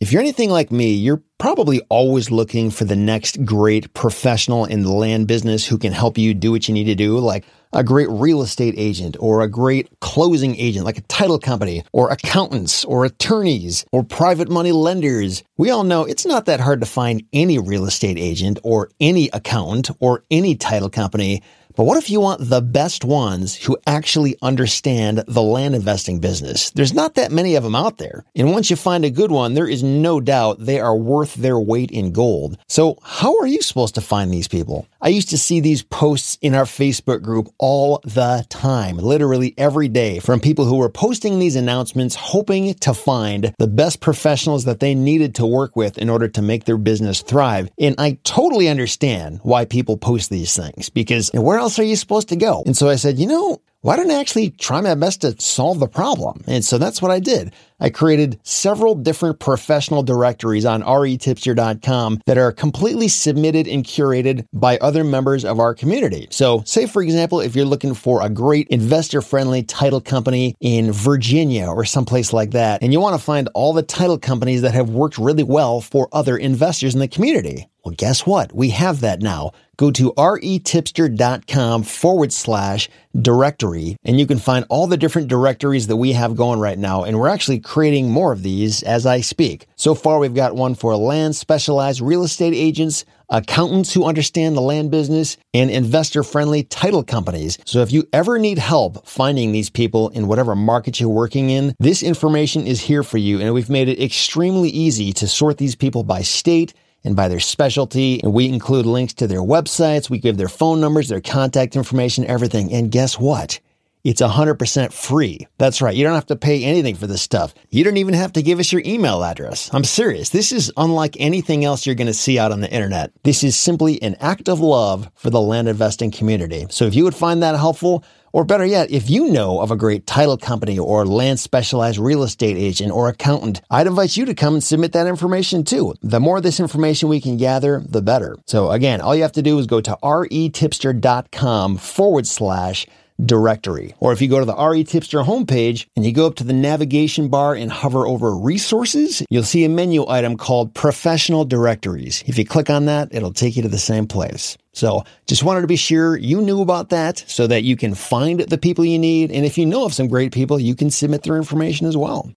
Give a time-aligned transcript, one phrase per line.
[0.00, 4.82] If you're anything like me, you're probably always looking for the next great professional in
[4.82, 7.84] the land business who can help you do what you need to do, like a
[7.84, 12.82] great real estate agent or a great closing agent, like a title company or accountants
[12.86, 15.42] or attorneys or private money lenders.
[15.58, 19.28] We all know it's not that hard to find any real estate agent or any
[19.34, 21.42] accountant or any title company.
[21.80, 26.68] But what if you want the best ones who actually understand the land investing business?
[26.72, 28.22] There's not that many of them out there.
[28.36, 31.58] And once you find a good one, there is no doubt they are worth their
[31.58, 32.58] weight in gold.
[32.68, 34.86] So how are you supposed to find these people?
[35.00, 39.88] I used to see these posts in our Facebook group all the time, literally every
[39.88, 44.80] day from people who were posting these announcements, hoping to find the best professionals that
[44.80, 47.70] they needed to work with in order to make their business thrive.
[47.78, 52.28] And I totally understand why people post these things because where else are you supposed
[52.28, 52.62] to go?
[52.66, 55.80] And so I said, you know, why don't I actually try my best to solve
[55.80, 56.42] the problem?
[56.46, 57.54] And so that's what I did.
[57.82, 64.76] I created several different professional directories on retipster.com that are completely submitted and curated by
[64.78, 66.26] other members of our community.
[66.30, 70.92] So say, for example, if you're looking for a great investor friendly title company in
[70.92, 74.74] Virginia or someplace like that, and you want to find all the title companies that
[74.74, 77.66] have worked really well for other investors in the community.
[77.84, 78.52] Well, guess what?
[78.54, 79.52] We have that now.
[79.78, 85.96] Go to retipster.com forward slash directory, and you can find all the different directories that
[85.96, 87.04] we have going right now.
[87.04, 89.66] And we're actually creating more of these as I speak.
[89.76, 94.60] So far, we've got one for land specialized real estate agents, accountants who understand the
[94.60, 97.58] land business, and investor friendly title companies.
[97.64, 101.74] So if you ever need help finding these people in whatever market you're working in,
[101.78, 103.40] this information is here for you.
[103.40, 107.40] And we've made it extremely easy to sort these people by state and by their
[107.40, 108.22] specialty.
[108.22, 110.10] And we include links to their websites.
[110.10, 112.72] We give their phone numbers, their contact information, everything.
[112.72, 113.60] And guess what?
[114.02, 115.46] It's 100% free.
[115.58, 115.94] That's right.
[115.94, 117.52] You don't have to pay anything for this stuff.
[117.68, 119.68] You don't even have to give us your email address.
[119.74, 120.30] I'm serious.
[120.30, 123.12] This is unlike anything else you're going to see out on the internet.
[123.24, 126.66] This is simply an act of love for the land investing community.
[126.70, 129.76] So if you would find that helpful, or better yet, if you know of a
[129.76, 134.34] great title company or land specialized real estate agent or accountant, I'd invite you to
[134.34, 135.94] come and submit that information too.
[136.02, 138.36] The more this information we can gather, the better.
[138.46, 142.86] So again, all you have to do is go to retipster.com forward slash
[143.26, 143.94] directory.
[144.00, 146.52] Or if you go to the RE Tipster homepage and you go up to the
[146.52, 152.24] navigation bar and hover over resources, you'll see a menu item called professional directories.
[152.26, 154.56] If you click on that, it'll take you to the same place.
[154.72, 158.40] So just wanted to be sure you knew about that so that you can find
[158.40, 159.30] the people you need.
[159.30, 162.30] And if you know of some great people, you can submit their information as well.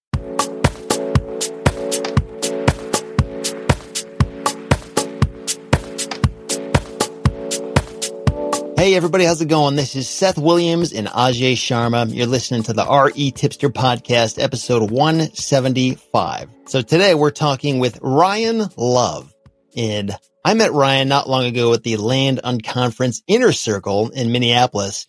[8.84, 9.78] Hey everybody, how's it going?
[9.78, 12.14] This is Seth Williams and Ajay Sharma.
[12.14, 16.50] You're listening to the RE Tipster Podcast, episode 175.
[16.66, 19.34] So today we're talking with Ryan Love.
[19.78, 25.08] And I met Ryan not long ago at the Land Unconference Inner Circle in Minneapolis.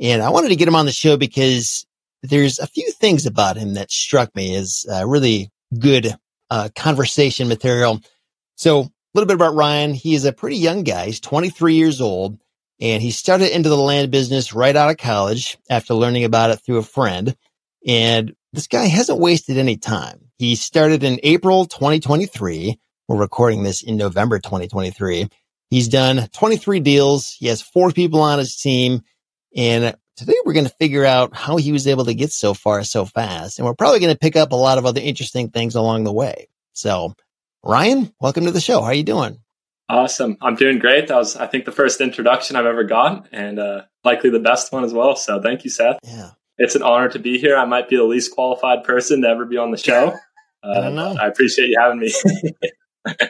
[0.00, 1.84] And I wanted to get him on the show because
[2.22, 6.14] there's a few things about him that struck me as uh, really good
[6.48, 8.00] uh, conversation material.
[8.54, 9.94] So a little bit about Ryan.
[9.94, 11.06] He is a pretty young guy.
[11.06, 12.38] He's 23 years old
[12.80, 16.56] and he started into the land business right out of college after learning about it
[16.56, 17.34] through a friend.
[17.86, 20.30] And this guy hasn't wasted any time.
[20.38, 22.78] He started in April 2023.
[23.08, 25.28] We're recording this in November 2023.
[25.70, 27.34] He's done 23 deals.
[27.38, 29.02] He has four people on his team.
[29.56, 32.84] And today we're going to figure out how he was able to get so far
[32.84, 33.58] so fast.
[33.58, 36.12] And we're probably going to pick up a lot of other interesting things along the
[36.12, 36.48] way.
[36.72, 37.14] So
[37.64, 38.80] Ryan, welcome to the show.
[38.80, 39.38] How are you doing?
[39.88, 40.36] Awesome.
[40.42, 41.08] I'm doing great.
[41.08, 44.72] That was, I think, the first introduction I've ever got and uh, likely the best
[44.72, 45.14] one as well.
[45.14, 45.98] So thank you, Seth.
[46.02, 46.30] Yeah.
[46.58, 47.56] It's an honor to be here.
[47.56, 50.14] I might be the least qualified person to ever be on the show.
[50.62, 51.14] Uh, I don't know.
[51.20, 52.12] I appreciate you having me.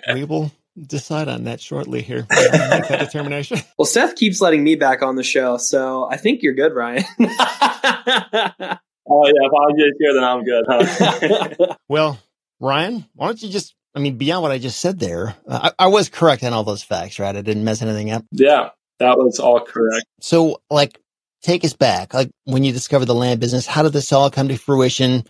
[0.15, 0.51] we will
[0.87, 2.27] decide on that shortly here.
[2.31, 3.59] Make that determination.
[3.79, 7.05] Well, Seth keeps letting me back on the show, so I think you're good, Ryan.
[7.21, 8.79] oh, yeah.
[9.07, 10.65] If I get here, then I'm good.
[10.67, 11.75] Huh?
[11.91, 12.19] well,
[12.59, 15.85] Ryan, why don't you just I mean, beyond what I just said there, uh, I,
[15.85, 17.35] I, was correct on all those facts, right?
[17.35, 18.27] I didn't mess anything up.
[18.31, 18.69] Yeah,
[18.99, 20.05] that was all correct.
[20.21, 21.01] So, like,
[21.41, 22.13] take us back.
[22.13, 25.25] Like, when you discovered the land business, how did this all come to fruition?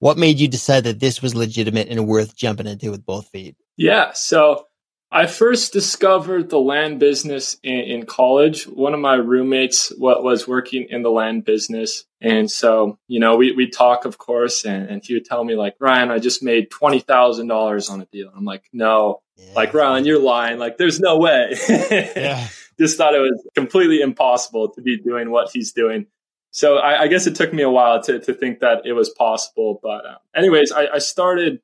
[0.00, 3.54] What made you decide that this was legitimate and worth jumping into with both feet?
[3.76, 4.10] Yeah.
[4.14, 4.66] So,
[5.10, 8.64] I first discovered the land business in, in college.
[8.64, 12.04] One of my roommates what was working in the land business.
[12.20, 15.54] And so, you know, we, we talk, of course, and, and he would tell me
[15.54, 18.30] like, Ryan, I just made $20,000 on a deal.
[18.36, 19.54] I'm like, no, yeah.
[19.54, 20.58] like, Rylan, you're lying.
[20.58, 21.54] Like, there's no way.
[21.68, 22.46] yeah.
[22.78, 26.06] just thought it was completely impossible to be doing what he's doing.
[26.50, 29.08] So I, I guess it took me a while to, to think that it was
[29.10, 29.80] possible.
[29.82, 31.60] But uh, anyways, I, I started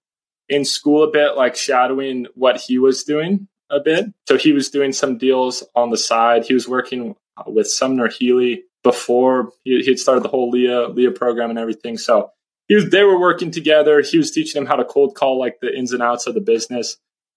[0.48, 4.06] in school a bit, like shadowing what he was doing a bit.
[4.28, 6.44] So he was doing some deals on the side.
[6.44, 11.50] He was working with Sumner Healy before he had started the whole Leah Leah program
[11.50, 11.96] and everything.
[11.98, 12.30] So
[12.68, 14.00] he was, they were working together.
[14.00, 16.40] He was teaching him how to cold call, like the ins and outs of the
[16.40, 16.96] business.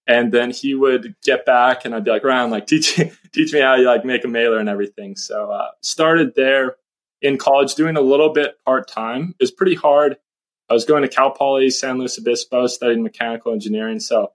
[0.10, 2.96] And then he would get back, and I'd be like, "Rylan, like teach
[3.34, 6.78] teach me how you like make a mailer and everything." So uh, started there
[7.22, 9.36] in college, doing a little bit part time.
[9.38, 10.18] It was pretty hard.
[10.70, 14.00] I was going to Cal Poly San Luis Obispo, studying mechanical engineering.
[14.00, 14.34] So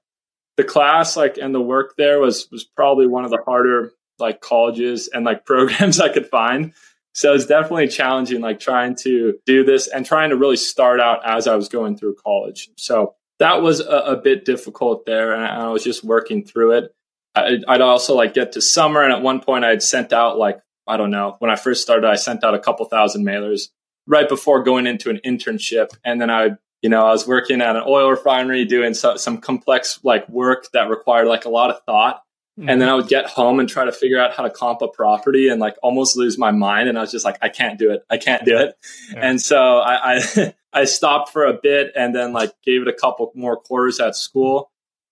[0.57, 4.41] the class, like, and the work there was was probably one of the harder like
[4.41, 6.73] colleges and like programs I could find.
[7.15, 11.21] So it's definitely challenging, like trying to do this and trying to really start out
[11.25, 12.71] as I was going through college.
[12.77, 15.35] So that was a, a bit difficult there.
[15.35, 16.95] And I was just working through it.
[17.35, 19.03] I, I'd also like get to summer.
[19.03, 21.83] And at one point I had sent out like, I don't know, when I first
[21.83, 23.69] started, I sent out a couple thousand mailers
[24.07, 25.89] right before going into an internship.
[26.05, 26.51] And then I,
[26.81, 30.67] you know, I was working at an oil refinery doing so, some complex like work
[30.73, 32.23] that required like a lot of thought.
[32.59, 32.69] Mm-hmm.
[32.69, 34.89] And then I would get home and try to figure out how to comp a
[34.89, 36.89] property and like almost lose my mind.
[36.89, 38.05] And I was just like, I can't do it.
[38.11, 38.77] I can't do it.
[39.13, 39.21] Yeah.
[39.23, 42.93] And so I, I, I stopped for a bit and then like gave it a
[42.93, 44.71] couple more quarters at school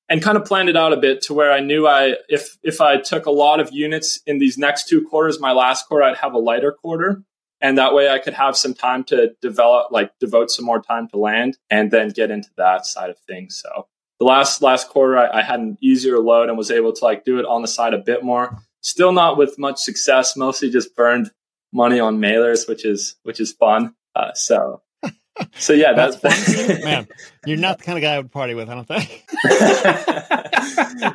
[0.08, 2.80] and kind of planned it out a bit to where I knew I, if, if
[2.80, 6.16] I took a lot of units in these next two quarters, my last quarter, I'd
[6.18, 7.22] have a lighter quarter.
[7.60, 11.08] And that way I could have some time to develop, like devote some more time
[11.08, 13.60] to land and then get into that side of things.
[13.62, 13.86] So
[14.18, 17.24] the last last quarter I, I, had an easier load and was able to like
[17.24, 18.58] do it on the side a bit more.
[18.82, 21.30] Still not with much success mostly just burned
[21.72, 23.94] money on mailers which is which is fun.
[24.14, 24.82] Uh, so
[25.58, 26.80] so yeah that's, that's fun.
[26.84, 27.08] Man
[27.46, 29.24] you're not the kind of guy i would party with i don't think.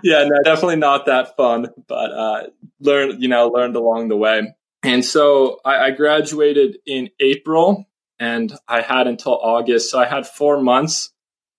[0.04, 2.44] Yeah no definitely not that fun but uh
[2.80, 4.42] learned you know learned along the way
[4.84, 7.88] and so I, I graduated in april
[8.20, 11.12] and i had until august so i had four months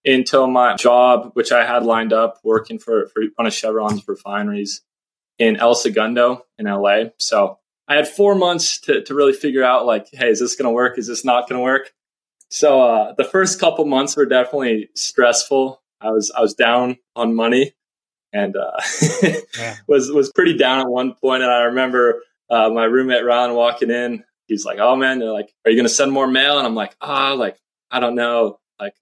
[0.06, 4.82] until my job, which I had lined up working for, for one of Chevron's refineries
[5.38, 7.06] in El Segundo in LA.
[7.18, 7.58] So
[7.88, 10.74] I had four months to, to really figure out like, hey, is this going to
[10.74, 10.96] work?
[10.96, 11.92] Is this not going to work?
[12.48, 15.82] So uh, the first couple months were definitely stressful.
[16.00, 17.74] I was I was down on money
[18.32, 18.80] and uh,
[19.58, 19.76] yeah.
[19.88, 21.42] was was pretty down at one point.
[21.42, 24.24] And I remember uh, my roommate Ron walking in.
[24.46, 26.96] He's like, "Oh man, they're like, are you to send more mail?" And I'm like,
[27.00, 27.58] "Ah, oh, like
[27.90, 28.94] I don't know." Like,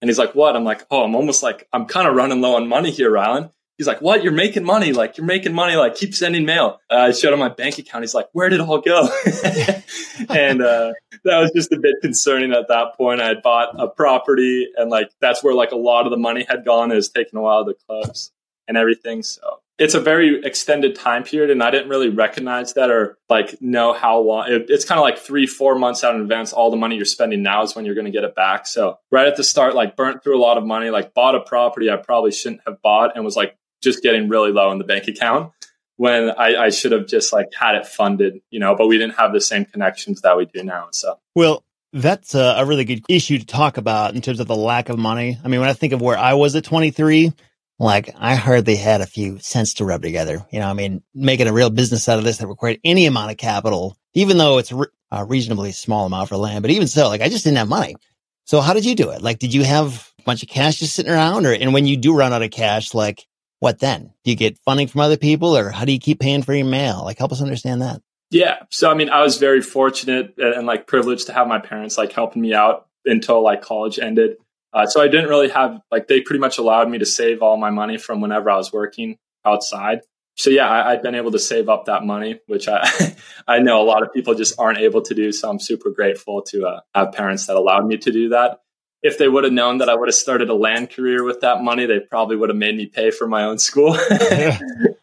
[0.00, 0.56] and he's like, what?
[0.56, 3.50] I'm like, oh, I'm almost like, I'm kind of running low on money here, Rylan.
[3.78, 4.22] He's like, what?
[4.22, 4.92] You're making money.
[4.92, 5.76] Like, you're making money.
[5.76, 6.80] Like, keep sending mail.
[6.90, 8.04] Uh, I showed him my bank account.
[8.04, 9.02] He's like, where did it all go?
[10.30, 10.92] and uh,
[11.24, 13.20] that was just a bit concerning at that point.
[13.20, 16.46] I had bought a property and like, that's where like a lot of the money
[16.48, 16.90] had gone.
[16.90, 18.32] It was taking a while to close
[18.66, 19.22] and everything.
[19.22, 23.60] So it's a very extended time period and i didn't really recognize that or like
[23.60, 26.70] know how long it, it's kind of like three four months out in advance all
[26.70, 29.26] the money you're spending now is when you're going to get it back so right
[29.26, 31.96] at the start like burnt through a lot of money like bought a property i
[31.96, 35.52] probably shouldn't have bought and was like just getting really low in the bank account
[35.98, 39.16] when I, I should have just like had it funded you know but we didn't
[39.16, 41.62] have the same connections that we do now so well
[41.92, 44.98] that's a, a really good issue to talk about in terms of the lack of
[44.98, 45.38] money.
[45.42, 47.32] I mean, when I think of where I was at 23,
[47.78, 50.46] like I heard they had a few cents to rub together.
[50.50, 53.30] You know, I mean, making a real business out of this that required any amount
[53.30, 56.62] of capital, even though it's re- a reasonably small amount for land.
[56.62, 57.96] But even so, like I just didn't have money.
[58.44, 59.22] So how did you do it?
[59.22, 61.96] Like, did you have a bunch of cash just sitting around or, and when you
[61.96, 63.26] do run out of cash, like
[63.58, 64.12] what then?
[64.24, 66.66] Do you get funding from other people or how do you keep paying for your
[66.66, 67.02] mail?
[67.04, 68.02] Like help us understand that.
[68.30, 68.58] Yeah.
[68.70, 72.12] So, I mean, I was very fortunate and like privileged to have my parents like
[72.12, 74.36] helping me out until like college ended.
[74.76, 77.56] Uh, so I didn't really have like they pretty much allowed me to save all
[77.56, 80.00] my money from whenever I was working outside.
[80.36, 82.86] So yeah, I, have been able to save up that money, which I
[83.48, 85.32] I know a lot of people just aren't able to do.
[85.32, 88.60] So I'm super grateful to uh, have parents that allowed me to do that.
[89.02, 91.62] If they would have known that I would have started a land career with that
[91.62, 93.96] money, they probably would have made me pay for my own school.
[94.10, 94.58] yeah.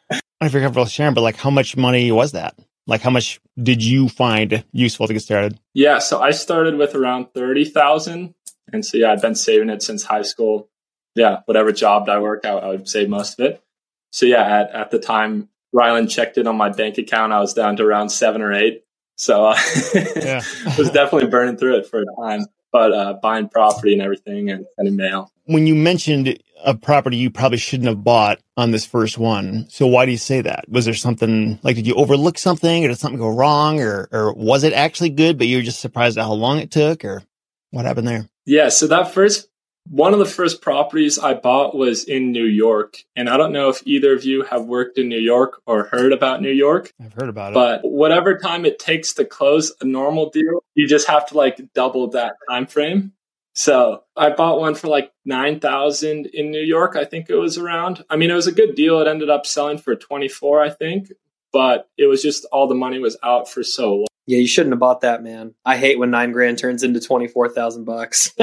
[0.40, 2.54] I forget if sharing, but like how much money was that?
[2.86, 5.58] Like how much did you find useful to get started?
[5.74, 8.36] Yeah, so I started with around thirty thousand
[8.72, 10.70] and so, yeah, I've been saving it since high school.
[11.16, 13.64] Yeah, whatever job I work, I, I would save most of it.
[14.12, 17.54] So, yeah, at, at the time Rylan checked in on my bank account, I was
[17.54, 18.84] down to around seven or eight.
[19.16, 19.60] So, uh,
[20.16, 20.42] yeah.
[20.78, 24.66] was definitely burning through it for a time, but uh, buying property and everything and
[24.76, 25.32] sending mail.
[25.46, 29.66] When you mentioned a property you probably shouldn't have bought on this first one.
[29.70, 30.66] So why do you say that?
[30.70, 34.34] Was there something like did you overlook something or did something go wrong or or
[34.34, 37.24] was it actually good but you were just surprised at how long it took or
[37.72, 38.30] what happened there?
[38.46, 39.48] Yeah, so that first
[39.90, 42.98] one of the first properties I bought was in New York.
[43.16, 46.14] And I don't know if either of you have worked in New York or heard
[46.14, 46.94] about New York.
[47.04, 47.56] I've heard about it.
[47.56, 51.60] But whatever time it takes to close a normal deal, you just have to like
[51.74, 53.14] double that time frame.
[53.56, 56.96] So I bought one for like 9,000 in New York.
[56.96, 58.04] I think it was around.
[58.10, 59.00] I mean, it was a good deal.
[59.00, 61.12] It ended up selling for 24, I think,
[61.52, 64.08] but it was just all the money was out for so long.
[64.26, 65.54] Yeah, you shouldn't have bought that, man.
[65.66, 68.34] I hate when nine grand turns into twenty four thousand bucks.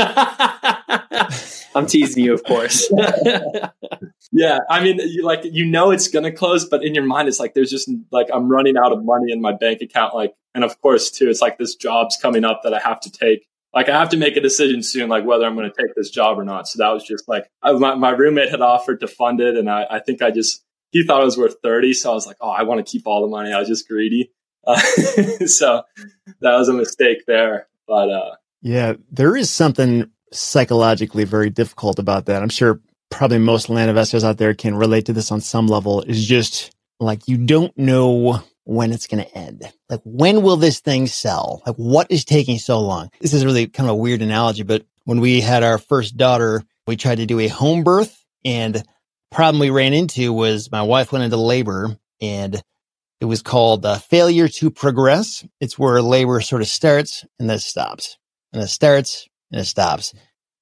[1.74, 2.92] I'm teasing you, of course.
[4.32, 7.40] yeah, I mean, you, like you know it's gonna close, but in your mind, it's
[7.40, 10.14] like there's just like I'm running out of money in my bank account.
[10.14, 13.10] Like, and of course, too, it's like this job's coming up that I have to
[13.10, 13.46] take.
[13.72, 16.10] Like, I have to make a decision soon, like whether I'm going to take this
[16.10, 16.66] job or not.
[16.66, 19.70] So that was just like I, my, my roommate had offered to fund it, and
[19.70, 22.36] I, I think I just he thought it was worth thirty, so I was like,
[22.40, 23.52] oh, I want to keep all the money.
[23.52, 24.30] I was just greedy.
[24.66, 24.78] Uh,
[25.46, 25.82] so
[26.40, 27.68] that was a mistake there.
[27.86, 32.42] But uh, yeah, there is something psychologically very difficult about that.
[32.42, 36.02] I'm sure probably most land investors out there can relate to this on some level.
[36.02, 39.62] Is just like you don't know when it's going to end.
[39.88, 41.62] Like when will this thing sell?
[41.66, 43.10] Like what is taking so long?
[43.20, 46.62] This is really kind of a weird analogy, but when we had our first daughter,
[46.86, 48.82] we tried to do a home birth and
[49.30, 52.62] problem we ran into was my wife went into labor and
[53.20, 55.44] it was called uh, failure to progress.
[55.60, 58.18] It's where labor sort of starts and then stops
[58.52, 60.14] and it starts and it stops.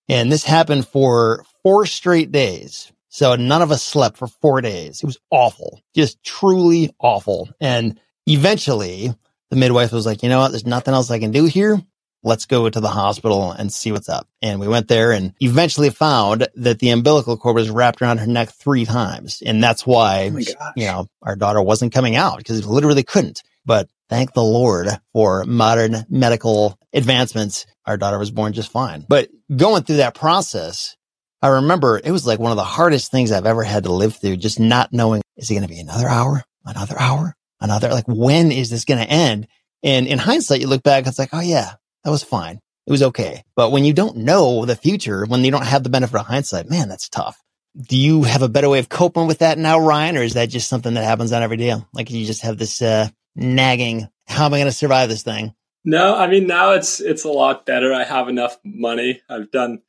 [0.09, 2.93] And this happened for four straight days.
[3.11, 5.03] So none of us slept for four days.
[5.03, 7.49] It was awful, just truly awful.
[7.61, 9.15] And eventually
[9.51, 10.51] the midwife was like, you know what?
[10.51, 11.81] There's nothing else I can do here
[12.23, 14.27] let's go to the hospital and see what's up.
[14.43, 18.27] And we went there and eventually found that the umbilical cord was wrapped around her
[18.27, 19.43] neck three times.
[19.45, 23.43] And that's why, oh you know, our daughter wasn't coming out because it literally couldn't.
[23.65, 27.67] But thank the Lord for modern medical advancements.
[27.87, 29.05] Our daughter was born just fine.
[29.09, 30.97] But going through that process,
[31.41, 34.17] I remember it was like one of the hardest things I've ever had to live
[34.17, 38.09] through, just not knowing, is it going to be another hour, another hour, another, like,
[38.09, 39.47] when is this going to end?
[39.85, 42.61] And in hindsight, you look back, it's like, oh yeah, that was fine.
[42.87, 43.43] It was okay.
[43.55, 46.71] But when you don't know the future, when you don't have the benefit of hindsight,
[46.71, 47.39] man, that's tough.
[47.77, 50.17] Do you have a better way of coping with that now, Ryan?
[50.17, 51.75] Or is that just something that happens on every day?
[51.93, 55.55] Like you just have this, uh, nagging, how am I going to survive this thing?
[55.85, 57.93] No, I mean, now it's, it's a lot better.
[57.93, 59.21] I have enough money.
[59.29, 59.83] I've done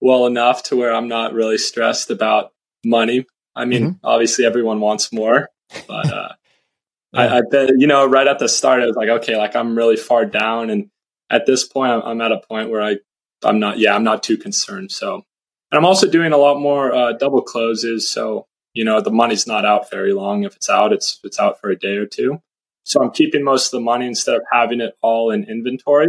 [0.00, 2.52] well enough to where I'm not really stressed about
[2.84, 3.24] money.
[3.56, 4.06] I mean, mm-hmm.
[4.06, 5.48] obviously everyone wants more,
[5.88, 6.28] but, uh,
[7.12, 7.20] yeah.
[7.20, 9.74] I, I bet, you know, right at the start, it was like, okay, like I'm
[9.74, 10.90] really far down and
[11.32, 12.98] at this point, I'm at a point where I,
[13.42, 14.92] I'm not, yeah, I'm not too concerned.
[14.92, 18.08] So, and I'm also doing a lot more uh, double closes.
[18.08, 20.44] So, you know, the money's not out very long.
[20.44, 22.40] If it's out, it's it's out for a day or two.
[22.84, 26.08] So I'm keeping most of the money instead of having it all in inventory.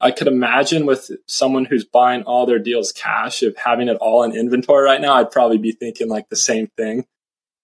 [0.00, 4.24] I could imagine with someone who's buying all their deals cash, if having it all
[4.24, 7.06] in inventory right now, I'd probably be thinking like the same thing.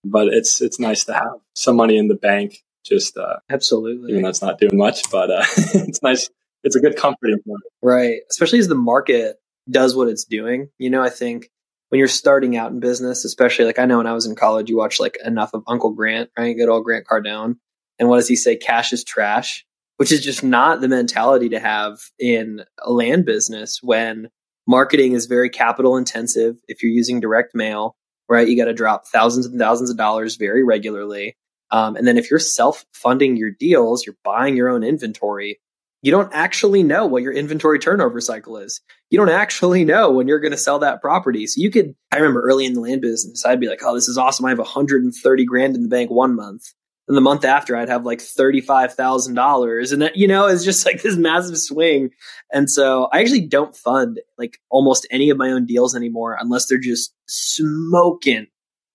[0.05, 2.63] But it's it's nice to have some money in the bank.
[2.85, 6.31] Just uh, absolutely, even that's not doing much, but uh, it's nice
[6.65, 7.63] it's a good comforting point.
[7.83, 8.21] Right.
[8.31, 9.37] Especially as the market
[9.71, 10.69] does what it's doing.
[10.79, 11.51] You know, I think
[11.89, 14.69] when you're starting out in business, especially like I know when I was in college,
[14.69, 16.57] you watch like enough of Uncle Grant, right?
[16.57, 17.57] Good old Grant Cardone.
[17.99, 18.57] And what does he say?
[18.57, 19.65] Cash is trash,
[19.97, 24.29] which is just not the mentality to have in a land business when
[24.67, 26.57] marketing is very capital intensive.
[26.69, 27.97] If you're using direct mail,
[28.29, 28.47] right?
[28.47, 31.37] You got to drop thousands and thousands of dollars very regularly.
[31.71, 35.59] Um, and then if you're self funding your deals, you're buying your own inventory,
[36.03, 38.81] you don't actually know what your inventory turnover cycle is.
[39.11, 41.47] You don't actually know when you're going to sell that property.
[41.47, 44.09] So you could, I remember early in the land business, I'd be like, oh, this
[44.09, 44.47] is awesome.
[44.47, 46.73] I have 130 grand in the bank one month.
[47.09, 49.93] And the month after, I'd have like $35,000.
[49.93, 52.11] And that, you know, it's just like this massive swing.
[52.53, 56.67] And so I actually don't fund like almost any of my own deals anymore unless
[56.67, 58.47] they're just smoking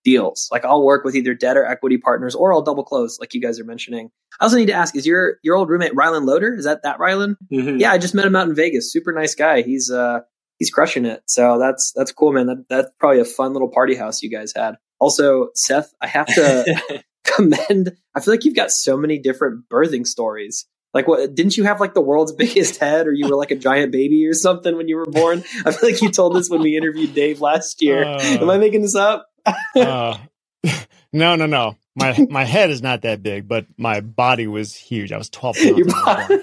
[0.04, 0.48] deals.
[0.52, 3.40] Like I'll work with either debt or equity partners, or I'll double close, like you
[3.40, 4.10] guys are mentioning.
[4.40, 6.54] I also need to ask: Is your your old roommate Rylan Loader?
[6.54, 7.36] Is that that Rylan?
[7.52, 7.78] Mm-hmm.
[7.78, 8.92] Yeah, I just met him out in Vegas.
[8.92, 9.62] Super nice guy.
[9.62, 10.20] He's uh
[10.58, 11.22] he's crushing it.
[11.26, 12.46] So that's that's cool, man.
[12.46, 14.76] That that's probably a fun little party house you guys had.
[15.00, 17.96] Also, Seth, I have to commend.
[18.14, 20.66] I feel like you've got so many different birthing stories.
[20.92, 23.56] Like what didn't you have like the world's biggest head or you were like a
[23.56, 25.42] giant baby or something when you were born?
[25.66, 28.04] I feel like you told this when we interviewed Dave last year.
[28.04, 29.26] Uh, Am I making this up?
[29.46, 30.18] Uh,
[31.12, 31.76] no, no, no.
[31.96, 35.12] My my head is not that big, but my body was huge.
[35.12, 36.42] I was twelve pounds.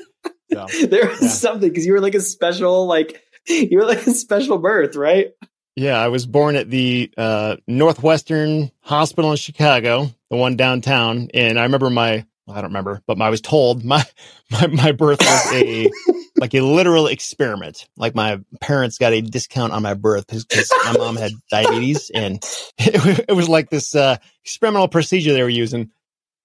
[0.52, 1.28] So, there was yeah.
[1.30, 5.32] something because you were like a special, like you were like a special birth, right?
[5.76, 11.58] Yeah, I was born at the uh, Northwestern Hospital in Chicago, the one downtown, and
[11.58, 14.04] I remember my I don't remember, but I was told my
[14.50, 15.90] my my birth was a
[16.38, 17.88] like a literal experiment.
[17.98, 22.38] Like my parents got a discount on my birth because my mom had diabetes, and
[22.78, 25.92] it, it was like this uh, experimental procedure they were using.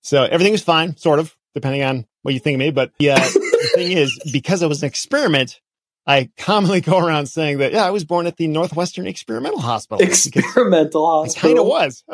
[0.02, 2.70] So everything was fine, sort of, depending on what you think of me.
[2.70, 5.60] But yeah, the thing is, because it was an experiment,
[6.06, 10.06] I commonly go around saying that, yeah, I was born at the Northwestern Experimental Hospital.
[10.06, 11.48] Experimental Hospital.
[11.48, 12.04] Kind of was.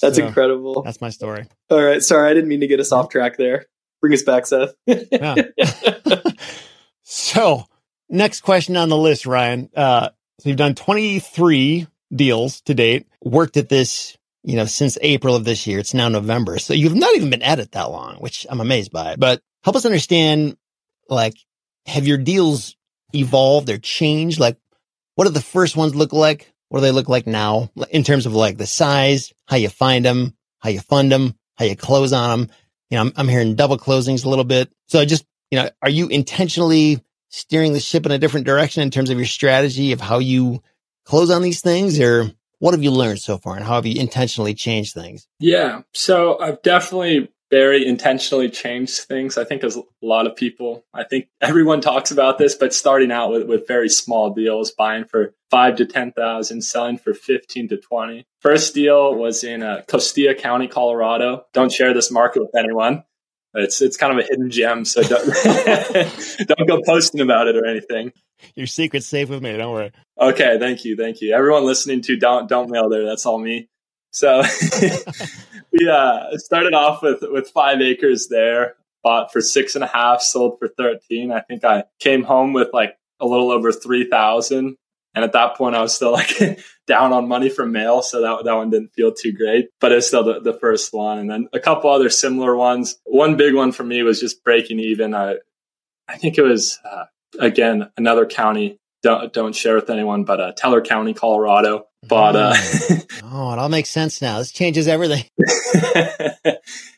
[0.00, 0.82] That's so, incredible.
[0.82, 1.46] That's my story.
[1.70, 2.02] All right.
[2.02, 3.66] Sorry, I didn't mean to get us off track there.
[4.00, 4.74] Bring us back, Seth.
[7.02, 7.64] so,
[8.08, 9.68] next question on the list, Ryan.
[9.76, 15.36] Uh, so you've done 23 deals to date, worked at this, you know, since April
[15.36, 15.78] of this year.
[15.78, 16.58] It's now November.
[16.58, 19.16] So you've not even been at it that long, which I'm amazed by.
[19.16, 20.56] But help us understand,
[21.08, 21.34] like,
[21.86, 22.76] have your deals
[23.12, 24.40] evolved or changed?
[24.40, 24.56] Like,
[25.14, 26.52] what do the first ones look like?
[26.70, 30.04] What do they look like now in terms of like the size, how you find
[30.04, 32.50] them, how you fund them, how you close on them?
[32.88, 34.70] You know, I'm, I'm hearing double closings a little bit.
[34.86, 38.90] So just, you know, are you intentionally steering the ship in a different direction in
[38.90, 40.62] terms of your strategy of how you
[41.04, 44.00] close on these things or what have you learned so far and how have you
[44.00, 45.26] intentionally changed things?
[45.40, 45.82] Yeah.
[45.92, 49.36] So I've definitely very intentionally changed things.
[49.36, 53.10] I think as a lot of people, I think everyone talks about this, but starting
[53.10, 57.76] out with, with very small deals, buying for five to 10,000, selling for 15 to
[57.76, 58.24] 20.
[58.40, 61.44] First deal was in uh, Costilla County, Colorado.
[61.52, 63.04] Don't share this market with anyone.
[63.52, 64.84] It's, it's kind of a hidden gem.
[64.84, 65.26] So don't,
[66.46, 68.12] don't go posting about it or anything.
[68.54, 69.56] Your secret's safe with me.
[69.56, 69.90] Don't worry.
[70.20, 70.56] Okay.
[70.58, 70.96] Thank you.
[70.96, 71.34] Thank you.
[71.34, 73.04] Everyone listening to don't, don't mail there.
[73.04, 73.68] That's all me.
[74.10, 74.42] So
[75.72, 78.74] we uh, started off with with five acres there.
[79.02, 81.32] Bought for six and a half, sold for thirteen.
[81.32, 84.76] I think I came home with like a little over three thousand.
[85.12, 86.38] And at that point, I was still like
[86.86, 89.68] down on money from mail, so that that one didn't feel too great.
[89.80, 92.96] But it's still the, the first one, and then a couple other similar ones.
[93.04, 95.14] One big one for me was just breaking even.
[95.14, 95.36] I
[96.08, 97.04] I think it was uh,
[97.38, 101.86] again another county don't don't share with anyone, but uh, Teller County, Colorado.
[102.06, 102.54] But uh,
[103.24, 104.38] oh, it all makes sense now.
[104.38, 105.24] This changes everything.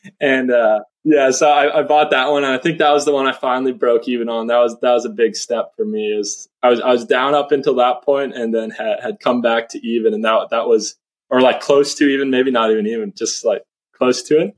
[0.21, 2.43] and uh, yeah, so I, I, bought that one.
[2.43, 4.47] And I think that was the one I finally broke even on.
[4.47, 6.07] That was that was a big step for me.
[6.07, 9.41] Is I was I was down up until that point, and then had had come
[9.41, 10.95] back to even, and that that was
[11.29, 13.63] or like close to even, maybe not even even, just like
[13.95, 14.55] close to it.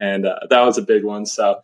[0.00, 1.24] And uh, that was a big one.
[1.24, 1.60] So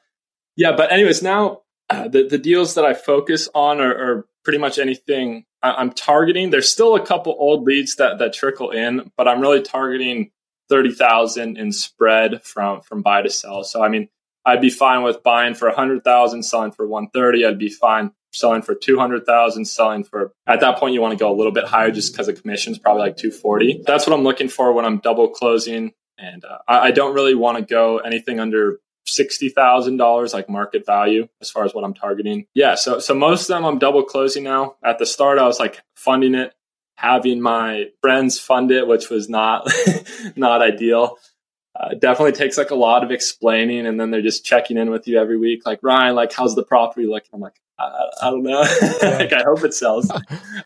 [0.56, 4.58] yeah, but anyways, now uh, the the deals that I focus on are, are pretty
[4.58, 6.50] much anything I, am targeting.
[6.50, 10.30] There's still a couple old leads that that trickle in, but I'm really targeting
[10.68, 13.64] thirty thousand in spread from from buy to sell.
[13.64, 14.08] So I mean,
[14.44, 17.46] I'd be fine with buying for a hundred thousand, selling for one thirty.
[17.46, 21.12] I'd be fine selling for two hundred thousand, selling for at that point you want
[21.12, 23.82] to go a little bit higher just because the commission is probably like two forty.
[23.86, 25.92] That's what I'm looking for when I'm double closing.
[26.18, 31.28] And uh, I, I don't really want to go anything under $60,000 like market value
[31.40, 32.46] as far as what I'm targeting.
[32.54, 34.76] Yeah, so so most of them I'm double closing now.
[34.84, 36.54] At the start I was like funding it,
[36.96, 39.68] having my friends fund it, which was not
[40.36, 41.18] not ideal.
[41.78, 45.08] Uh, definitely takes like a lot of explaining and then they're just checking in with
[45.08, 47.30] you every week like Ryan like how's the property looking?
[47.32, 48.60] I'm like I, I don't know.
[49.02, 50.12] like I hope it sells.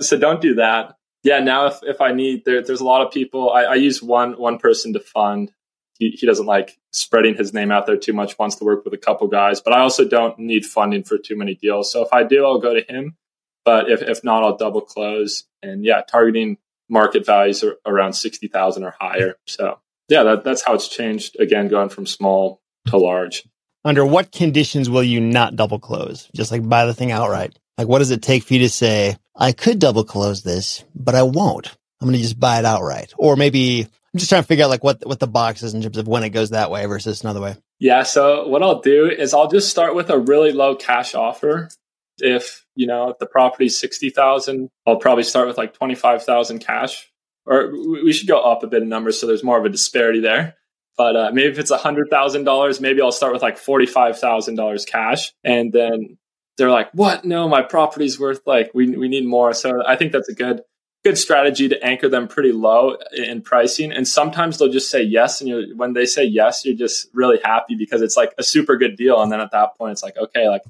[0.01, 0.97] so don't do that.
[1.23, 4.03] Yeah, now if, if I need there, there's a lot of people I, I use
[4.03, 5.53] one one person to fund
[5.99, 8.95] he, he doesn't like spreading his name out there too much, wants to work with
[8.95, 11.91] a couple guys, but I also don't need funding for too many deals.
[11.91, 13.17] So if I do, I'll go to him.
[13.65, 15.45] But if, if not, I'll double close.
[15.63, 19.35] And yeah, targeting market values are around 60,000 or higher.
[19.47, 21.37] So yeah, that, that's how it's changed.
[21.41, 23.45] Again, going from small to large.
[23.85, 26.29] Under what conditions will you not double close?
[26.35, 27.59] Just like buy the thing outright.
[27.79, 31.15] Like, what does it take for you to say, I could double close this, but
[31.15, 31.77] I won't?
[32.01, 33.13] I'm going to just buy it outright.
[33.19, 35.83] Or maybe I'm just trying to figure out like what what the box is in
[35.83, 37.55] terms of when it goes that way versus another way.
[37.79, 38.03] Yeah.
[38.03, 41.69] So what I'll do is I'll just start with a really low cash offer.
[42.17, 46.25] If you know if the property's sixty thousand, I'll probably start with like twenty five
[46.25, 47.13] thousand cash.
[47.45, 50.21] Or we should go up a bit in numbers so there's more of a disparity
[50.21, 50.55] there.
[50.97, 54.19] But uh, maybe if it's hundred thousand dollars, maybe I'll start with like forty five
[54.19, 56.17] thousand dollars cash, and then
[56.57, 57.27] they're like, "What?
[57.27, 60.63] No, my property's worth like we we need more." So I think that's a good
[61.07, 63.93] good strategy to anchor them pretty low in pricing.
[63.93, 65.41] And sometimes they'll just say yes.
[65.41, 68.97] And when they say yes, you're just really happy because it's like a super good
[68.97, 69.23] deal.
[69.23, 70.63] And then at that point, it's like, okay, like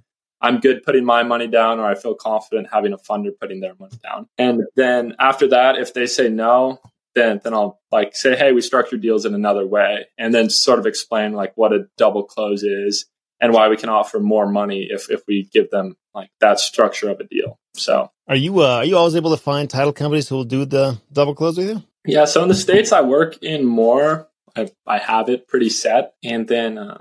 [0.42, 3.75] I'm good putting my money down, or I feel confident having a funder putting their
[3.81, 4.29] money down.
[4.37, 6.81] And then after that, if they say no,
[7.14, 10.79] then then I'll like say, hey, we structure deals in another way, and then sort
[10.79, 13.07] of explain like what a double close is
[13.40, 17.09] and why we can offer more money if if we give them like that structure
[17.09, 17.59] of a deal.
[17.75, 20.64] So, are you uh, are you always able to find title companies who will do
[20.64, 21.82] the double close with you?
[22.04, 22.24] Yeah.
[22.24, 26.46] So in the states I work in more, I, I have it pretty set, and
[26.46, 27.00] then uh,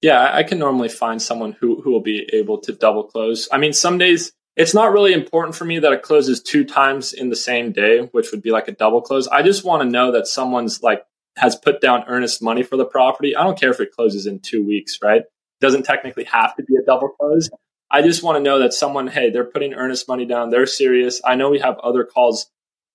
[0.00, 3.48] yeah, I can normally find someone who who will be able to double close.
[3.52, 7.12] I mean, some days it's not really important for me that it closes two times
[7.12, 9.26] in the same day, which would be like a double close.
[9.28, 11.04] I just want to know that someone's like
[11.36, 13.34] has put down earnest money for the property.
[13.34, 15.22] I don't care if it closes in two weeks, right?
[15.64, 17.48] doesn't technically have to be a double close.
[17.90, 20.50] I just want to know that someone, hey, they're putting earnest money down.
[20.50, 21.20] They're serious.
[21.24, 22.46] I know we have other calls.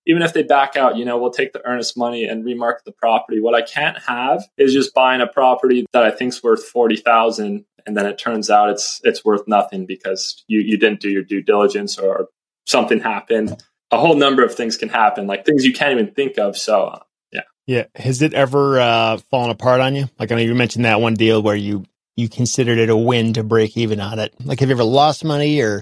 [0.06, 2.92] Even if they back out, you know, we'll take the earnest money and remarket the
[2.92, 3.40] property.
[3.40, 7.66] What I can't have is just buying a property that I think's worth forty thousand,
[7.86, 11.24] and then it turns out it's it's worth nothing because you you didn't do your
[11.24, 12.28] due diligence or
[12.66, 13.62] something happened.
[13.92, 16.58] A whole number of things can happen, like things you can't even think of.
[16.58, 17.00] So, uh,
[17.32, 17.84] yeah, yeah.
[17.96, 20.10] Has it ever uh, fallen apart on you?
[20.18, 21.86] Like I know you mentioned that one deal where you
[22.20, 24.34] you considered it a win to break even on it.
[24.44, 25.78] Like, have you ever lost money or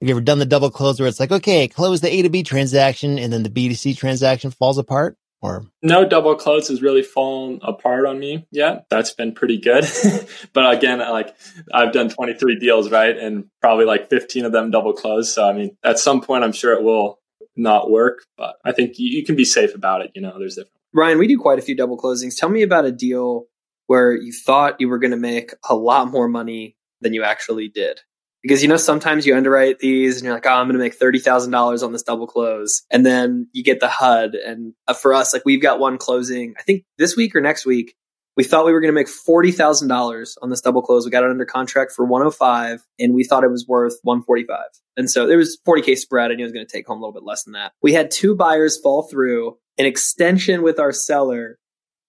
[0.00, 2.30] have you ever done the double close where it's like, okay, close the A to
[2.30, 5.16] B transaction and then the B to C transaction falls apart?
[5.40, 8.86] Or no double close has really fallen apart on me yet.
[8.90, 9.84] That's been pretty good.
[10.52, 11.34] but again, like
[11.74, 13.16] I've done 23 deals, right?
[13.16, 15.34] And probably like 15 of them double close.
[15.34, 17.18] So I mean, at some point I'm sure it will
[17.56, 20.12] not work, but I think you, you can be safe about it.
[20.14, 20.78] You know, there's different.
[20.94, 22.38] Ryan, we do quite a few double closings.
[22.38, 23.46] Tell me about a deal
[23.86, 27.68] where you thought you were going to make a lot more money than you actually
[27.68, 28.00] did.
[28.42, 30.94] Because you know sometimes you underwrite these and you're like, oh, I'm going to make
[30.94, 34.34] thirty thousand dollars on this double close, and then you get the HUD.
[34.34, 37.64] And uh, for us, like we've got one closing, I think this week or next
[37.64, 37.94] week.
[38.34, 41.04] We thought we were going to make forty thousand dollars on this double close.
[41.04, 44.44] We got it under contract for 105 and we thought it was worth one forty
[44.44, 44.70] five.
[44.96, 46.30] And so there was forty k spread.
[46.30, 47.72] I knew I was going to take home a little bit less than that.
[47.82, 51.58] We had two buyers fall through, an extension with our seller,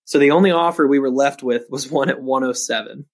[0.06, 3.06] so the only offer we were left with was one at 107.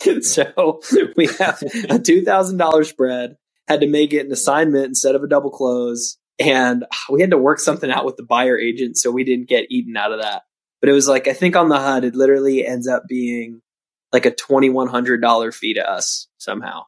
[0.22, 0.80] so
[1.16, 5.50] we have a $2,000 spread, had to make it an assignment instead of a double
[5.50, 6.16] close.
[6.38, 9.70] And we had to work something out with the buyer agent so we didn't get
[9.70, 10.42] eaten out of that.
[10.80, 13.60] But it was like, I think on the HUD, it literally ends up being
[14.12, 16.84] like a $2,100 fee to us somehow.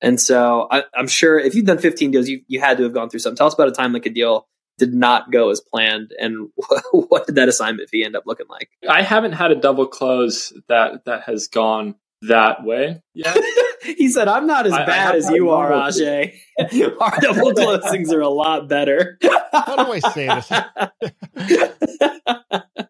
[0.00, 2.94] And so I, am sure if you've done 15 deals, you, you had to have
[2.94, 3.36] gone through something.
[3.36, 4.46] Tell us about a time like a deal
[4.78, 6.48] did not go as planned and
[6.92, 8.68] what did that assignment fee end up looking like?
[8.88, 13.34] I haven't had a double close that that has gone that way yeah
[13.82, 16.34] he said i'm not as I, bad I as you are ajay.
[17.00, 19.18] our double closings are a lot better.
[19.52, 20.52] How do i say this?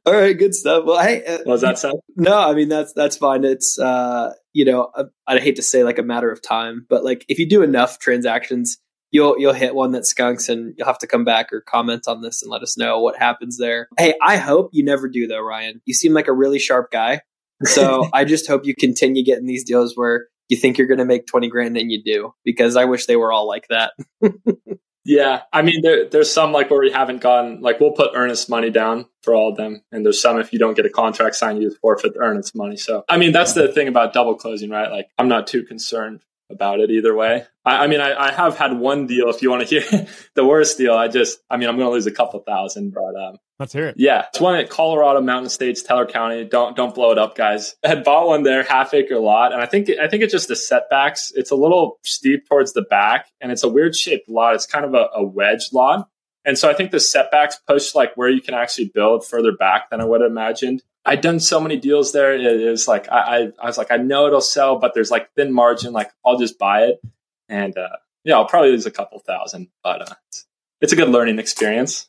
[0.04, 0.84] All right good stuff.
[0.84, 3.44] Well hey uh, was that sound no i mean that's that's fine.
[3.44, 7.02] It's uh you know I, i'd hate to say like a matter of time but
[7.02, 8.78] like if you do enough transactions
[9.12, 12.22] you'll you'll hit one that skunks and you'll have to come back or comment on
[12.22, 13.88] this and let us know what happens there.
[13.96, 15.80] Hey, I hope you never do though, Ryan.
[15.84, 17.20] You seem like a really sharp guy.
[17.62, 21.04] So I just hope you continue getting these deals where you think you're going to
[21.04, 23.92] make 20 grand and you do because I wish they were all like that.
[25.04, 25.42] yeah.
[25.52, 28.68] I mean, there, there's some like where we haven't gone, like we'll put earnest money
[28.68, 29.82] down for all of them.
[29.92, 32.76] And there's some, if you don't get a contract signed, you forfeit the earnest money.
[32.76, 34.90] So, I mean, that's the thing about double closing, right?
[34.90, 36.22] Like I'm not too concerned
[36.52, 37.44] about it either way.
[37.64, 39.28] I, I mean, I, I, have had one deal.
[39.28, 41.92] If you want to hear the worst deal, I just, I mean, I'm going to
[41.92, 43.96] lose a couple thousand, but um, let's hear it.
[43.98, 46.44] Yeah, it's one at Colorado Mountain Estates, Teller County.
[46.44, 47.74] Don't don't blow it up, guys.
[47.84, 50.48] I had bought one there, half acre lot, and I think I think it's just
[50.48, 51.32] the setbacks.
[51.34, 54.54] It's a little steep towards the back, and it's a weird shaped lot.
[54.54, 56.08] It's kind of a, a wedge lot.
[56.44, 59.90] And so I think the setbacks push like where you can actually build further back
[59.90, 60.82] than I would have imagined.
[61.04, 62.34] I'd done so many deals there.
[62.34, 65.32] It was like I, I, I was like, I know it'll sell, but there's like
[65.34, 65.92] thin margin.
[65.92, 67.00] Like I'll just buy it,
[67.48, 70.46] and uh, yeah, I'll probably lose a couple thousand, but uh, it's,
[70.80, 72.08] it's a good learning experience.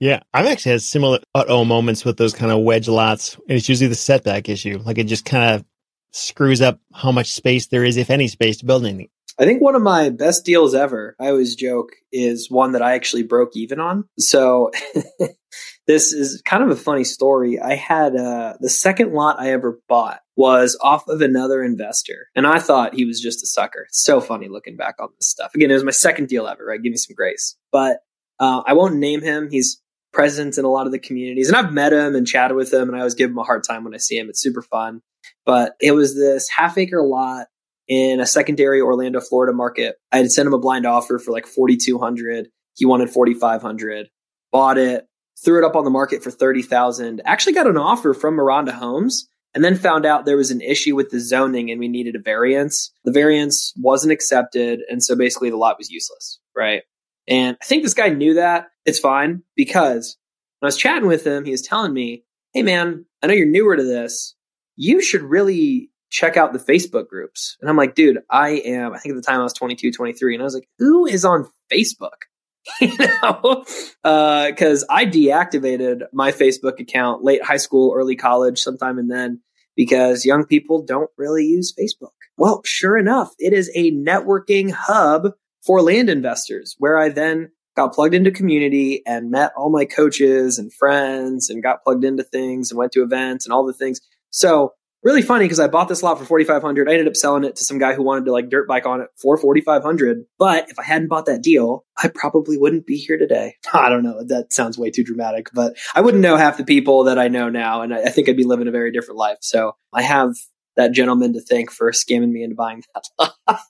[0.00, 3.34] Yeah, I've actually had similar uh-oh moments with those kind of wedge lots.
[3.48, 4.78] And it's usually the setback issue.
[4.84, 5.64] Like it just kind of
[6.12, 9.08] screws up how much space there is, if any space, to build anything.
[9.40, 12.94] I think one of my best deals ever, I always joke, is one that I
[12.94, 14.04] actually broke even on.
[14.18, 14.72] So
[15.88, 17.58] this is kind of a funny story.
[17.58, 22.46] I had uh, the second lot I ever bought was off of another investor, and
[22.46, 23.86] I thought he was just a sucker.
[23.90, 25.50] so funny looking back on this stuff.
[25.54, 26.80] Again, it was my second deal ever, right?
[26.80, 27.56] Give me some grace.
[27.72, 28.00] But
[28.38, 29.48] uh, I won't name him.
[29.50, 29.80] He's
[30.12, 32.88] present in a lot of the communities, and I've met him and chatted with him,
[32.88, 34.28] and I always give him a hard time when I see him.
[34.28, 35.00] It's super fun.
[35.46, 37.46] But it was this half acre lot
[37.88, 39.96] in a secondary Orlando, Florida market.
[40.12, 42.48] I had sent him a blind offer for like 4,200.
[42.76, 44.08] He wanted 4,500.
[44.52, 45.06] Bought it,
[45.44, 47.22] threw it up on the market for 30,000.
[47.24, 50.94] Actually got an offer from Maronda Homes and then found out there was an issue
[50.94, 52.92] with the zoning and we needed a variance.
[53.04, 54.80] The variance wasn't accepted.
[54.88, 56.40] And so basically the lot was useless.
[56.56, 56.82] Right.
[57.26, 58.66] And I think this guy knew that.
[58.84, 60.16] It's fine because
[60.58, 63.46] when I was chatting with him, he was telling me, Hey man, I know you're
[63.46, 64.34] newer to this.
[64.76, 67.56] You should really check out the Facebook groups.
[67.60, 70.34] And I'm like, dude, I am, I think at the time I was 22, 23.
[70.34, 72.26] And I was like, who is on Facebook?
[72.80, 73.64] you know,
[74.02, 79.40] because uh, I deactivated my Facebook account late high school, early college, sometime and then
[79.76, 82.10] because young people don't really use Facebook.
[82.36, 85.32] Well, sure enough, it is a networking hub
[85.64, 90.58] for land investors where I then got plugged into community and met all my coaches
[90.58, 94.00] and friends and got plugged into things and went to events and all the things.
[94.30, 97.56] So really funny because I bought this lot for 4500 I ended up selling it
[97.56, 100.78] to some guy who wanted to like dirt bike on it for 4500 But if
[100.78, 103.54] I hadn't bought that deal, I probably wouldn't be here today.
[103.72, 104.22] I don't know.
[104.24, 107.48] That sounds way too dramatic, but I wouldn't know half the people that I know
[107.48, 107.82] now.
[107.82, 109.38] And I think I'd be living a very different life.
[109.40, 110.34] So I have
[110.76, 113.08] that gentleman to thank for scamming me into buying that
[113.48, 113.60] lot.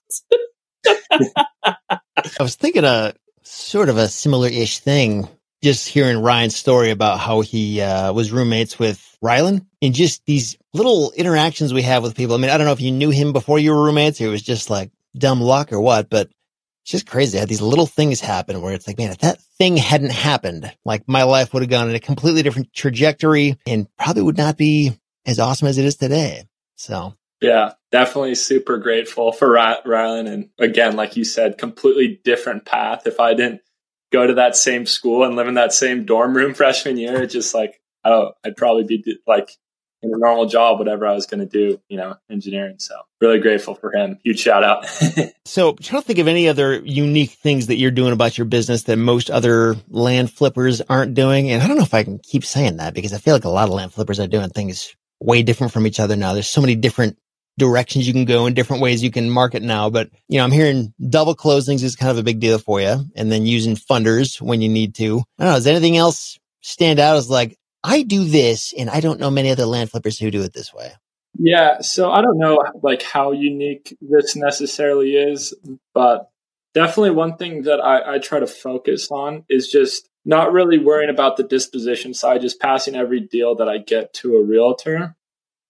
[2.38, 5.29] I was thinking a sort of a similar ish thing
[5.62, 10.57] just hearing Ryan's story about how he uh, was roommates with Rylan and just these
[10.73, 12.35] little interactions we have with people.
[12.35, 14.31] I mean, I don't know if you knew him before you were roommates or it
[14.31, 16.29] was just like dumb luck or what, but
[16.83, 17.38] it's just crazy.
[17.38, 20.73] I had these little things happen where it's like, man, if that thing hadn't happened,
[20.85, 24.57] like my life would have gone in a completely different trajectory and probably would not
[24.57, 24.92] be
[25.27, 26.44] as awesome as it is today.
[26.77, 30.29] So yeah, definitely super grateful for Rylan.
[30.29, 33.07] And again, like you said, completely different path.
[33.07, 33.61] If I didn't
[34.12, 37.33] go to that same school and live in that same dorm room freshman year, it's
[37.33, 39.51] just like, I don't, I'd probably be like
[40.03, 42.77] in a normal job, whatever I was going to do, you know, engineering.
[42.79, 44.18] So really grateful for him.
[44.23, 44.87] Huge shout out.
[45.44, 48.85] so trying to think of any other unique things that you're doing about your business
[48.85, 51.51] that most other land flippers aren't doing.
[51.51, 53.49] And I don't know if I can keep saying that because I feel like a
[53.49, 56.33] lot of land flippers are doing things way different from each other now.
[56.33, 57.18] There's so many different
[57.59, 59.90] directions you can go and different ways you can market now.
[59.90, 63.05] But, you know, I'm hearing double closings is kind of a big deal for you
[63.14, 65.23] and then using funders when you need to.
[65.38, 65.57] I don't know.
[65.57, 69.51] Does anything else stand out as like, I do this and I don't know many
[69.51, 70.92] other land flippers who do it this way?
[71.38, 71.81] Yeah.
[71.81, 75.55] So I don't know like how unique this necessarily is,
[75.94, 76.31] but
[76.75, 81.11] definitely one thing that I, I try to focus on is just not really worrying
[81.11, 85.16] about the disposition side, just passing every deal that I get to a realtor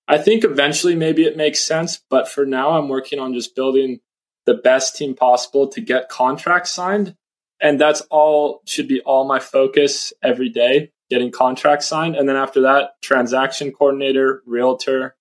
[0.09, 4.01] I think eventually maybe it makes sense, but for now I'm working on just building
[4.47, 7.14] the best team possible to get contracts signed.
[7.61, 12.16] And that's all should be all my focus every day, getting contracts signed.
[12.16, 15.16] And then after that, transaction coordinator, realtor,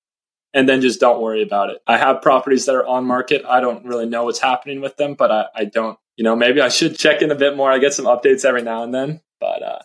[0.53, 1.79] and then just don't worry about it.
[1.85, 3.43] I have properties that are on market.
[3.45, 6.61] I don't really know what's happening with them, but I, I don't, you know, maybe
[6.61, 7.71] I should check in a bit more.
[7.71, 9.79] I get some updates every now and then, but uh,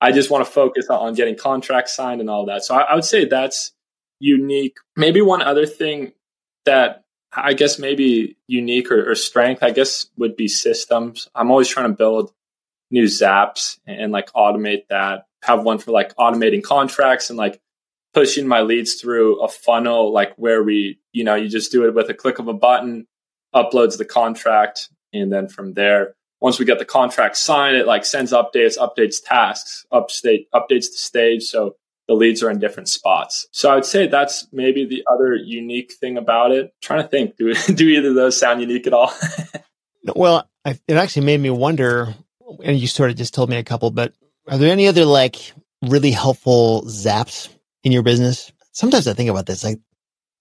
[0.00, 2.64] I just want to focus on getting contracts signed and all that.
[2.64, 3.72] So I, I would say that's
[4.24, 4.78] unique.
[4.96, 6.12] Maybe one other thing
[6.64, 11.28] that I guess maybe unique or, or, strength, I guess, would be systems.
[11.34, 12.32] I'm always trying to build
[12.90, 15.26] new zaps and, and, like automate that.
[15.42, 17.60] Have one for like automating contracts and like
[18.14, 21.94] pushing my leads through a funnel, like where we, you know, you just do it
[21.94, 23.06] with a click of a button,
[23.54, 28.04] uploads the contract, and then from there, once we get the contract signed, it like
[28.04, 31.42] sends updates, updates tasks, upstate, updates the stage.
[31.42, 31.76] So
[32.08, 33.46] the leads are in different spots.
[33.52, 36.66] So I would say that's maybe the other unique thing about it.
[36.66, 39.12] I'm trying to think, do do either of those sound unique at all?
[40.16, 42.14] well, I, it actually made me wonder,
[42.62, 44.12] and you sort of just told me a couple, but
[44.48, 47.48] are there any other like really helpful zaps
[47.82, 48.52] in your business?
[48.72, 49.78] Sometimes I think about this, like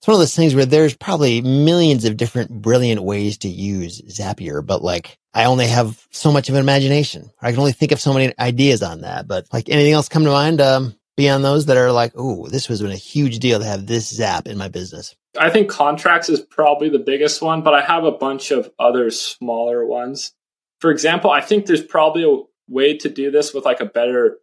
[0.03, 4.01] it's one of those things where there's probably millions of different brilliant ways to use
[4.01, 7.31] Zapier, but like I only have so much of an imagination.
[7.41, 9.29] I can only think of so many ideas on that.
[9.29, 10.59] But like anything else come to mind?
[10.59, 14.09] Um, beyond those that are like, oh, this was a huge deal to have this
[14.09, 15.15] zap in my business?
[15.39, 19.09] I think contracts is probably the biggest one, but I have a bunch of other
[19.09, 20.33] smaller ones.
[20.79, 24.37] For example, I think there's probably a way to do this with like a better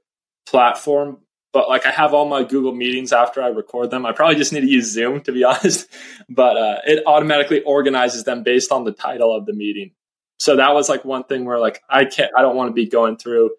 [0.47, 1.19] platform,
[1.53, 4.07] but like I have all my Google meetings after I record them.
[4.07, 5.87] I probably just need to use Zoom to be honest,
[6.29, 9.93] but uh, it automatically organizes them based on the title of the meeting.
[10.39, 12.87] So that was like one thing where like I can't, I don't want to be
[12.87, 13.51] going through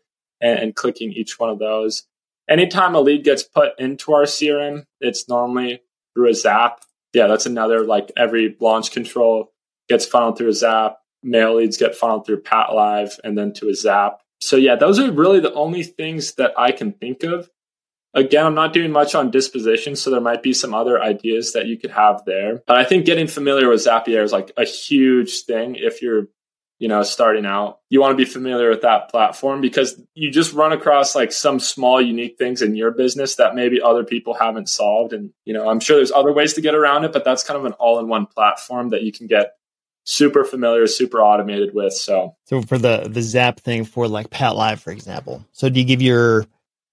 [0.42, 2.04] and, and clicking each one of those
[2.50, 5.82] anytime a lead gets put into our CRM, it's normally
[6.14, 6.82] through a Zap.
[7.14, 9.52] Yeah, that's another like every launch control
[9.90, 10.98] gets funneled through a Zap.
[11.24, 14.20] Mail leads get funneled through PATLive and then to a Zap.
[14.40, 17.50] So yeah, those are really the only things that I can think of.
[18.14, 21.68] Again, I'm not doing much on disposition, so there might be some other ideas that
[21.68, 22.62] you could have there.
[22.68, 26.28] But I think getting familiar with Zapier is like a huge thing if you're
[26.82, 27.78] you know, starting out.
[27.90, 31.60] You want to be familiar with that platform because you just run across like some
[31.60, 35.14] small unique things in your business that maybe other people haven't solved.
[35.14, 37.60] And, you know, I'm sure there's other ways to get around it, but that's kind
[37.60, 39.52] of an all in one platform that you can get
[40.06, 41.94] super familiar, super automated with.
[41.94, 45.46] So, so for the, the Zap thing for like PATLive, for example.
[45.52, 46.48] So do you give your,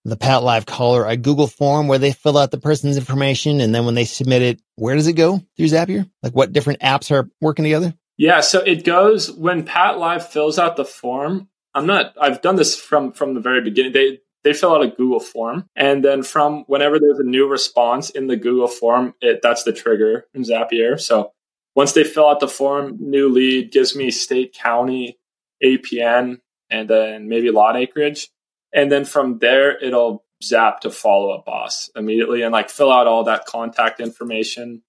[0.05, 3.87] the PATLive caller a Google form where they fill out the person's information and then
[3.87, 6.11] when they submit it, where does it go through Zapier?
[6.23, 7.95] Like what different apps are working together?
[8.19, 11.49] Yeah, so it goes when PATLive fills out the form.
[11.75, 12.15] I'm not.
[12.21, 13.93] I've done this from from the very beginning.
[13.93, 18.11] They they fill out a Google form, and then from whenever there's a new response
[18.11, 21.01] in the Google form, it that's the trigger in Zapier.
[21.01, 21.33] So
[21.77, 25.19] once they fill out the form, new lead gives me state, county,
[25.63, 28.29] APN, and then maybe lot acreage,
[28.75, 33.07] and then from there it'll Zap to follow up boss immediately and like fill out
[33.07, 34.83] all that contact information.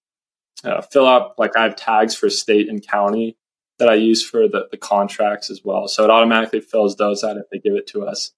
[0.64, 3.36] Uh, fill up like I have tags for state and county
[3.78, 5.88] that I use for the, the contracts as well.
[5.88, 8.32] So it automatically fills those out if they give it to us.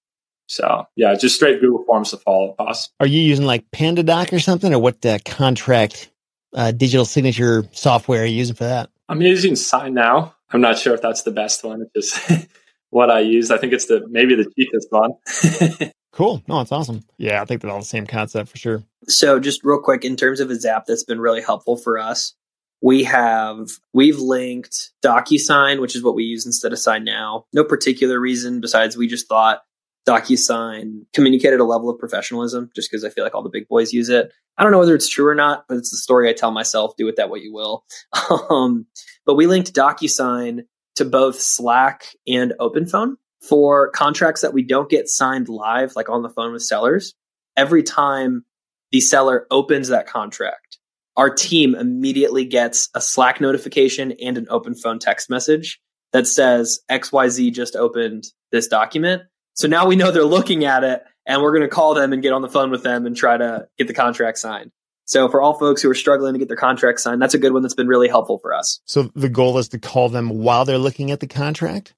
[0.47, 2.89] So yeah, just straight Google Forms to follow up boss.
[2.99, 6.09] Are you using like PandaDoc or something, or what uh, contract
[6.53, 8.89] uh, digital signature software are you using for that?
[9.09, 10.33] I'm using SignNow.
[10.51, 11.87] I'm not sure if that's the best one.
[11.93, 12.47] It's just
[12.89, 13.51] what I use.
[13.51, 15.91] I think it's the maybe the cheapest one.
[16.13, 16.41] cool.
[16.47, 17.03] No, it's awesome.
[17.17, 18.83] Yeah, I think they're all the same concept for sure.
[19.07, 22.33] So just real quick, in terms of a Zap that's been really helpful for us,
[22.81, 27.43] we have we've linked DocuSign, which is what we use instead of SignNow.
[27.53, 29.61] No particular reason besides we just thought
[30.07, 33.93] DocuSign communicated a level of professionalism just because I feel like all the big boys
[33.93, 34.31] use it.
[34.57, 36.95] I don't know whether it's true or not, but it's the story I tell myself.
[36.97, 37.85] Do with that what you will.
[38.49, 38.85] Um,
[39.25, 40.63] but we linked DocuSign
[40.95, 43.15] to both Slack and OpenPhone
[43.47, 47.13] for contracts that we don't get signed live, like on the phone with sellers.
[47.55, 48.45] Every time
[48.91, 50.77] the seller opens that contract,
[51.15, 55.79] our team immediately gets a Slack notification and an OpenPhone text message
[56.11, 61.03] that says XYZ just opened this document so now we know they're looking at it
[61.25, 63.37] and we're going to call them and get on the phone with them and try
[63.37, 64.71] to get the contract signed.
[65.05, 67.53] So for all folks who are struggling to get their contract signed, that's a good
[67.53, 68.81] one that's been really helpful for us.
[68.85, 71.93] So the goal is to call them while they're looking at the contract?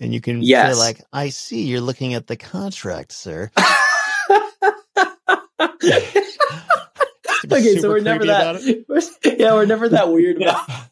[0.00, 0.74] And you can yes.
[0.74, 3.50] say like, I see you're looking at the contract, sir.
[7.50, 8.84] okay, so we're never that.
[8.88, 9.00] We're,
[9.36, 10.90] yeah, we're never that weird about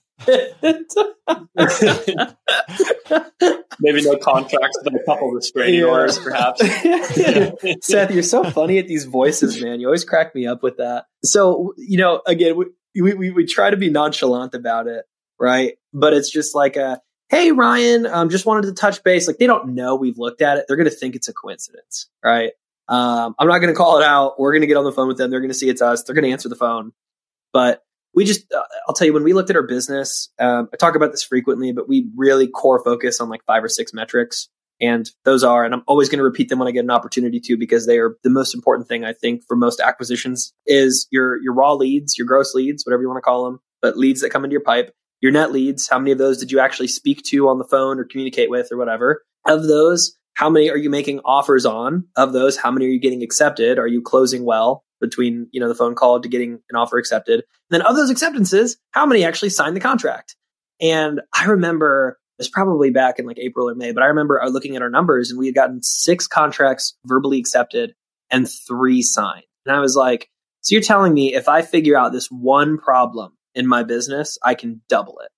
[3.78, 5.86] Maybe no contracts, but a couple restraining yeah.
[5.86, 6.60] orders, perhaps.
[7.86, 9.80] Seth, you're so funny at these voices, man.
[9.80, 11.06] You always crack me up with that.
[11.22, 12.56] So, you know, again,
[12.94, 15.04] we, we, we try to be nonchalant about it,
[15.38, 15.74] right?
[15.92, 19.26] But it's just like a, hey, Ryan, um, just wanted to touch base.
[19.26, 20.66] Like they don't know we've looked at it.
[20.68, 22.52] They're going to think it's a coincidence, right?
[22.88, 24.38] Um, I'm not going to call it out.
[24.38, 25.30] We're going to get on the phone with them.
[25.30, 26.04] They're going to see it's us.
[26.04, 26.92] They're going to answer the phone.
[27.52, 27.82] But
[28.16, 30.96] we just uh, i'll tell you when we looked at our business um, i talk
[30.96, 34.48] about this frequently but we really core focus on like five or six metrics
[34.80, 37.38] and those are and i'm always going to repeat them when i get an opportunity
[37.38, 41.40] to because they are the most important thing i think for most acquisitions is your
[41.42, 44.30] your raw leads your gross leads whatever you want to call them but leads that
[44.30, 47.22] come into your pipe your net leads how many of those did you actually speak
[47.24, 50.90] to on the phone or communicate with or whatever of those how many are you
[50.90, 54.84] making offers on of those how many are you getting accepted are you closing well
[55.00, 57.34] between you know the phone call to getting an offer accepted.
[57.70, 60.36] And then of those acceptances, how many actually signed the contract?
[60.80, 64.48] And I remember it's probably back in like April or May, but I remember uh,
[64.48, 67.94] looking at our numbers and we had gotten six contracts verbally accepted
[68.30, 69.44] and three signed.
[69.64, 70.28] And I was like,
[70.60, 74.54] so you're telling me if I figure out this one problem in my business, I
[74.54, 75.30] can double it,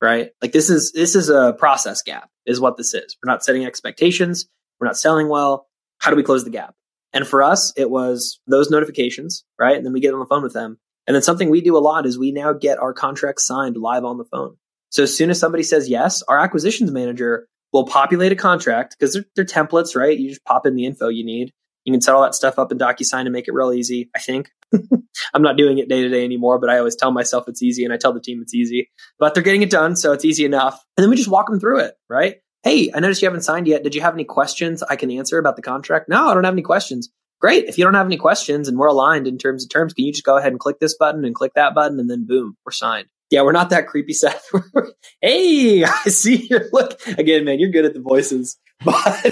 [0.00, 0.30] right?
[0.40, 3.16] Like this is this is a process gap, is what this is.
[3.22, 4.46] We're not setting expectations.
[4.78, 5.66] We're not selling well.
[5.98, 6.74] How do we close the gap?
[7.12, 9.76] And for us, it was those notifications, right?
[9.76, 10.78] And then we get on the phone with them.
[11.06, 14.04] And then something we do a lot is we now get our contracts signed live
[14.04, 14.56] on the phone.
[14.90, 19.14] So as soon as somebody says yes, our acquisitions manager will populate a contract because
[19.14, 20.16] they're, they're templates, right?
[20.16, 21.52] You just pop in the info you need.
[21.84, 24.20] You can set all that stuff up in DocuSign and make it real easy, I
[24.20, 24.50] think.
[25.34, 27.84] I'm not doing it day to day anymore, but I always tell myself it's easy
[27.84, 28.90] and I tell the team it's easy.
[29.18, 30.82] But they're getting it done, so it's easy enough.
[30.96, 32.36] And then we just walk them through it, right?
[32.62, 33.82] Hey, I noticed you haven't signed yet.
[33.82, 36.08] Did you have any questions I can answer about the contract?
[36.08, 37.10] No, I don't have any questions.
[37.40, 37.64] Great.
[37.64, 40.12] If you don't have any questions and we're aligned in terms of terms, can you
[40.12, 42.70] just go ahead and click this button and click that button and then boom, we're
[42.70, 43.08] signed.
[43.30, 44.48] Yeah, we're not that creepy, Seth.
[45.20, 47.00] hey, I see your look.
[47.18, 48.58] Again, man, you're good at the voices.
[48.84, 49.26] But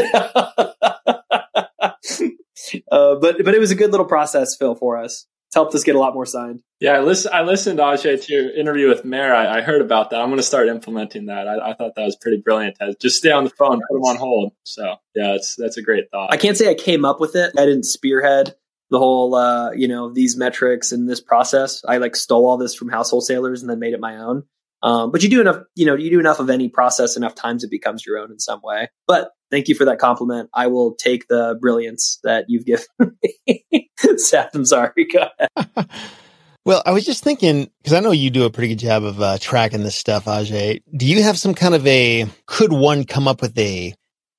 [2.90, 5.82] uh, but but it was a good little process, Phil, for us it's helped us
[5.82, 6.62] get a lot more signed.
[6.78, 7.32] Yeah, I listen.
[7.34, 9.34] I listened, Ajay, to your interview with Mayor.
[9.34, 10.20] I, I heard about that.
[10.20, 11.48] I'm going to start implementing that.
[11.48, 12.76] I, I, thought that was pretty brilliant.
[13.00, 14.52] Just stay on the phone, put them on hold.
[14.62, 16.32] So yeah, it's that's a great thought.
[16.32, 17.52] I can't say I came up with it.
[17.58, 18.54] I didn't spearhead
[18.90, 21.82] the whole, uh, you know, these metrics and this process.
[21.84, 24.44] I like stole all this from house wholesalers and then made it my own.
[24.84, 27.64] Um, but you do enough, you know, you do enough of any process enough times
[27.64, 28.88] it becomes your own in some way.
[29.08, 30.48] But thank you for that compliment.
[30.54, 32.86] I will take the brilliance that you've given
[33.46, 33.90] me.
[34.16, 35.06] Seth, I'm sorry.
[35.12, 35.88] Go ahead.
[36.64, 39.20] well, I was just thinking because I know you do a pretty good job of
[39.20, 40.82] uh, tracking this stuff, Ajay.
[40.96, 42.26] Do you have some kind of a?
[42.46, 43.94] Could one come up with a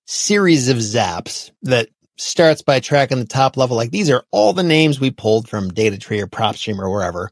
[0.08, 3.78] series of zaps that starts by tracking the top level?
[3.78, 7.32] Like these are all the names we pulled from DataTree or PropStream or wherever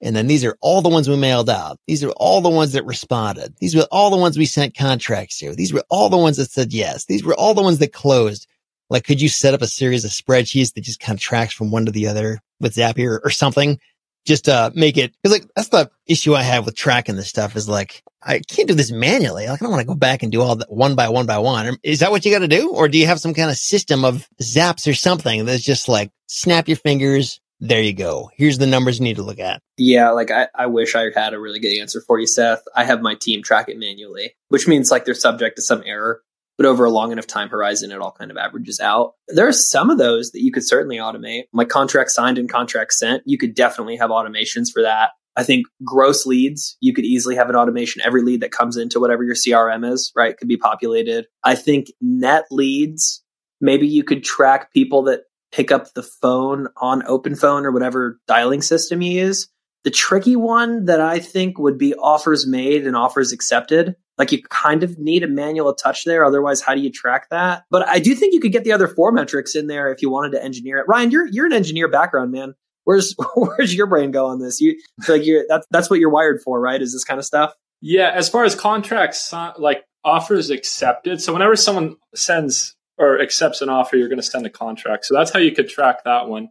[0.00, 1.78] and then these are all the ones we mailed out.
[1.86, 3.54] These are all the ones that responded.
[3.58, 5.54] These were all the ones we sent contracts to.
[5.54, 7.04] These were all the ones that said yes.
[7.06, 8.46] These were all the ones that closed.
[8.88, 11.70] Like, could you set up a series of spreadsheets that just kind of tracks from
[11.70, 13.78] one to the other with Zapier or something?
[14.26, 17.56] just uh make it because like that's the issue I have with tracking this stuff
[17.56, 19.46] is like I can't do this manually.
[19.46, 21.38] Like I don't want to go back and do all that one by one by
[21.38, 21.76] one.
[21.82, 24.04] Is that what you got to do, or do you have some kind of system
[24.04, 27.40] of zaps or something that's just like snap your fingers?
[27.60, 28.30] There you go.
[28.36, 29.60] Here's the numbers you need to look at.
[29.76, 32.62] Yeah, like I, I wish I had a really good answer for you, Seth.
[32.74, 36.22] I have my team track it manually, which means like they're subject to some error
[36.60, 39.14] but over a long enough time horizon, it all kind of averages out.
[39.28, 42.92] There are some of those that you could certainly automate, like contract signed and contract
[42.92, 43.22] sent.
[43.24, 45.12] You could definitely have automations for that.
[45.36, 48.02] I think gross leads, you could easily have an automation.
[48.04, 51.24] Every lead that comes into whatever your CRM is, right, could be populated.
[51.42, 53.24] I think net leads,
[53.62, 55.20] maybe you could track people that
[55.52, 59.48] pick up the phone on OpenPhone or whatever dialing system you use.
[59.82, 63.96] The tricky one that I think would be offers made and offers accepted.
[64.18, 66.24] Like you kind of need a manual touch there.
[66.24, 67.64] Otherwise, how do you track that?
[67.70, 70.10] But I do think you could get the other four metrics in there if you
[70.10, 70.84] wanted to engineer it.
[70.86, 72.54] Ryan, you're you're an engineer background, man.
[72.84, 74.60] Where's where's your brain go on this?
[74.60, 74.78] You
[75.08, 76.80] like you're that's that's what you're wired for, right?
[76.82, 77.54] Is this kind of stuff?
[77.80, 81.22] Yeah, as far as contracts, uh, like offers accepted.
[81.22, 85.06] So whenever someone sends or accepts an offer, you're going to send a contract.
[85.06, 86.50] So that's how you could track that one.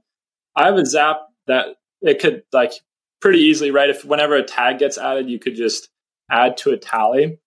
[0.56, 1.68] I have a Zap that
[2.02, 2.74] it could like
[3.22, 3.90] pretty easily, right?
[3.90, 5.90] If whenever a tag gets added, you could just
[6.30, 7.38] add to a tally.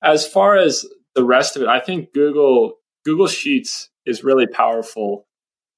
[0.00, 0.86] As far as
[1.16, 2.74] the rest of it, I think Google
[3.04, 5.26] Google Sheets is really powerful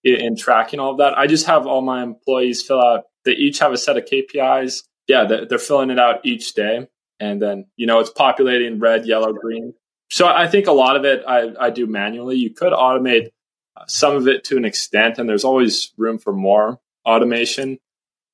[0.05, 1.17] in, in tracking all of that.
[1.17, 3.05] I just have all my employees fill out.
[3.25, 4.83] They each have a set of KPIs.
[5.07, 6.87] Yeah, they're, they're filling it out each day,
[7.19, 9.73] and then you know it's populating red, yellow, green.
[10.11, 12.37] So I think a lot of it I, I do manually.
[12.37, 13.29] You could automate
[13.87, 17.79] some of it to an extent, and there's always room for more automation.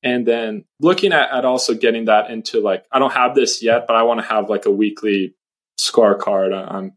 [0.03, 3.87] And then looking at, at also getting that into like, I don't have this yet,
[3.87, 5.35] but I want to have like a weekly
[5.79, 6.93] scorecard on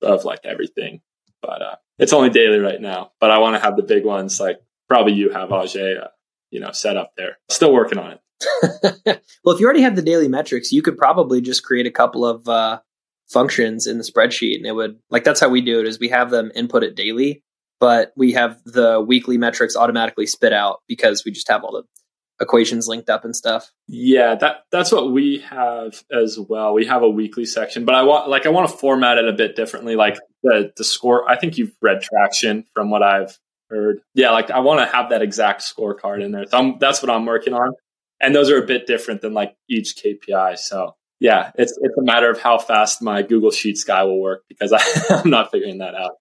[0.00, 1.00] of like everything.
[1.40, 3.12] But uh, it's only daily right now.
[3.20, 6.08] But I want to have the big ones like probably you have Ajay, uh,
[6.50, 7.38] you know, set up there.
[7.48, 8.20] Still working on it.
[9.44, 12.24] well, if you already have the daily metrics, you could probably just create a couple
[12.24, 12.80] of uh,
[13.32, 15.86] functions in the spreadsheet, and it would like that's how we do it.
[15.86, 17.42] Is we have them input it daily,
[17.80, 21.82] but we have the weekly metrics automatically spit out because we just have all the
[22.42, 23.70] equations linked up and stuff.
[23.88, 26.74] Yeah, that that's what we have as well.
[26.74, 29.32] We have a weekly section, but I want like I want to format it a
[29.32, 29.96] bit differently.
[29.96, 31.28] Like the the score.
[31.28, 33.38] I think you've read Traction from what I've
[33.70, 34.00] heard.
[34.14, 36.46] Yeah, like I want to have that exact scorecard in there.
[36.46, 37.72] So I'm, that's what I'm working on,
[38.20, 40.58] and those are a bit different than like each KPI.
[40.58, 44.42] So yeah, it's it's a matter of how fast my Google Sheets guy will work
[44.48, 44.80] because I,
[45.22, 46.16] I'm not figuring that out.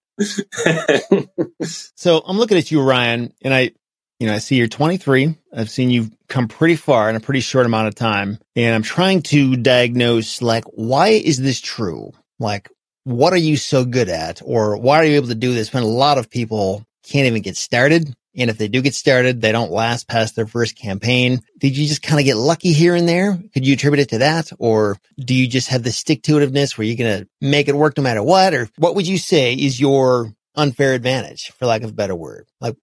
[1.95, 3.71] so I'm looking at you, Ryan, and I
[4.19, 5.35] you know, I see you're 23.
[5.51, 8.37] I've seen you come pretty far in a pretty short amount of time.
[8.55, 12.11] And I'm trying to diagnose, like, why is this true?
[12.37, 12.69] Like,
[13.03, 14.43] what are you so good at?
[14.45, 17.41] Or why are you able to do this when a lot of people can't even
[17.41, 18.13] get started?
[18.35, 21.41] And if they do get started, they don't last past their first campaign.
[21.57, 23.37] Did you just kind of get lucky here and there?
[23.53, 24.51] Could you attribute it to that?
[24.57, 27.75] Or do you just have the stick to itiveness where you're going to make it
[27.75, 28.53] work no matter what?
[28.53, 32.47] Or what would you say is your unfair advantage, for lack of a better word?
[32.59, 32.75] Like,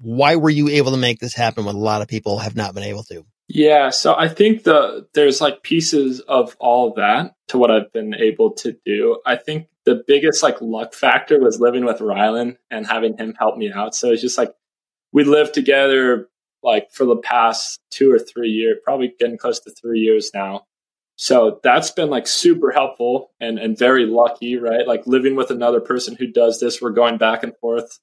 [0.00, 2.74] why were you able to make this happen when a lot of people have not
[2.74, 3.24] been able to?
[3.52, 8.14] Yeah, so I think the there's like pieces of all that to what I've been
[8.14, 9.20] able to do.
[9.26, 13.56] I think the biggest like luck factor was living with Rylan and having him help
[13.56, 13.96] me out.
[13.96, 14.54] So it's just like
[15.12, 16.28] we lived together
[16.62, 20.66] like for the past two or three years, probably getting close to three years now.
[21.16, 24.86] So that's been like super helpful and, and very lucky, right?
[24.86, 27.98] Like living with another person who does this, we're going back and forth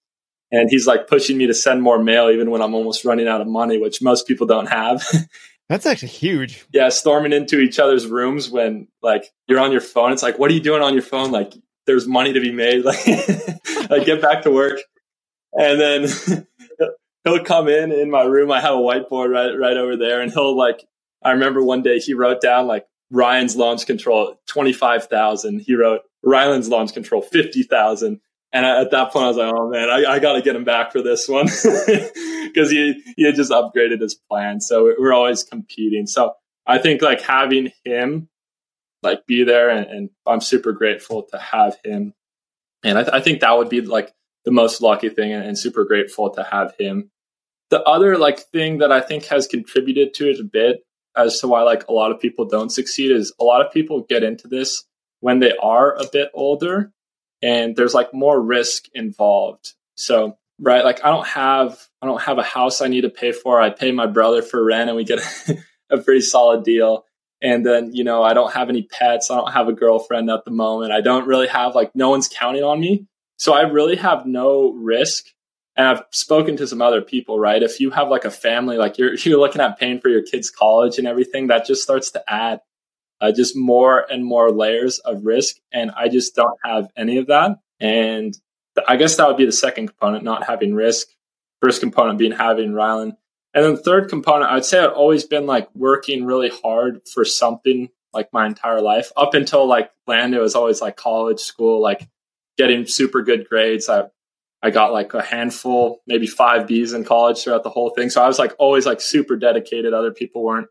[0.52, 3.42] and he's like pushing me to send more mail even when I'm almost running out
[3.42, 5.06] of money, which most people don't have.
[5.70, 6.66] That's actually huge.
[6.72, 10.14] yeah, storming into each other's rooms when like you're on your phone.
[10.14, 11.32] It's like, what are you doing on your phone?
[11.32, 11.54] Like
[11.86, 12.86] there's money to be made.
[12.86, 13.06] Like,
[13.90, 14.80] like get back to work.
[15.54, 16.48] And then
[17.28, 18.52] he'll come in in my room.
[18.52, 20.86] I have a whiteboard right right over there, and he'll like.
[21.24, 25.60] I remember one day he wrote down like Ryan's launch control twenty five thousand.
[25.60, 28.22] He wrote Rylan's launch control fifty thousand.
[28.54, 30.64] And at that point, I was like, "Oh man, I, I got to get him
[30.64, 31.46] back for this one,"
[32.48, 34.62] because he he had just upgraded his plan.
[34.62, 36.08] So we're always competing.
[36.08, 36.34] So
[36.66, 38.30] I think like having him
[39.04, 42.14] like be there, and, and I'm super grateful to have him.
[42.84, 44.14] And I, th- I, think that would be like
[44.46, 47.12] the most lucky thing, and, and super grateful to have him.
[47.70, 51.48] The other like thing that I think has contributed to it a bit as to
[51.48, 54.48] why like a lot of people don't succeed is a lot of people get into
[54.48, 54.84] this
[55.20, 56.92] when they are a bit older
[57.42, 59.74] and there's like more risk involved.
[59.96, 63.32] So, right, like I don't have I don't have a house I need to pay
[63.32, 63.60] for.
[63.60, 65.20] I pay my brother for rent and we get
[65.90, 67.06] a pretty solid deal.
[67.42, 69.30] And then, you know, I don't have any pets.
[69.30, 70.92] I don't have a girlfriend at the moment.
[70.92, 73.06] I don't really have like no one's counting on me.
[73.38, 75.26] So I really have no risk
[75.78, 77.62] and I've spoken to some other people, right?
[77.62, 80.50] If you have like a family, like you're you're looking at paying for your kids'
[80.50, 82.62] college and everything, that just starts to add
[83.22, 85.58] uh, just more and more layers of risk.
[85.72, 87.60] And I just don't have any of that.
[87.80, 88.34] And
[88.76, 91.08] th- I guess that would be the second component, not having risk.
[91.62, 93.14] First component being having Rylan.
[93.54, 97.26] And then the third component, I'd say I've always been like working really hard for
[97.26, 100.36] something like my entire life up until like land.
[100.36, 102.08] It was always like college, school, like
[102.58, 103.90] getting super good grades.
[103.90, 104.06] I
[104.64, 108.10] I got like a handful, maybe five B's in college throughout the whole thing.
[108.10, 109.94] So I was like always like super dedicated.
[109.94, 110.68] Other people weren't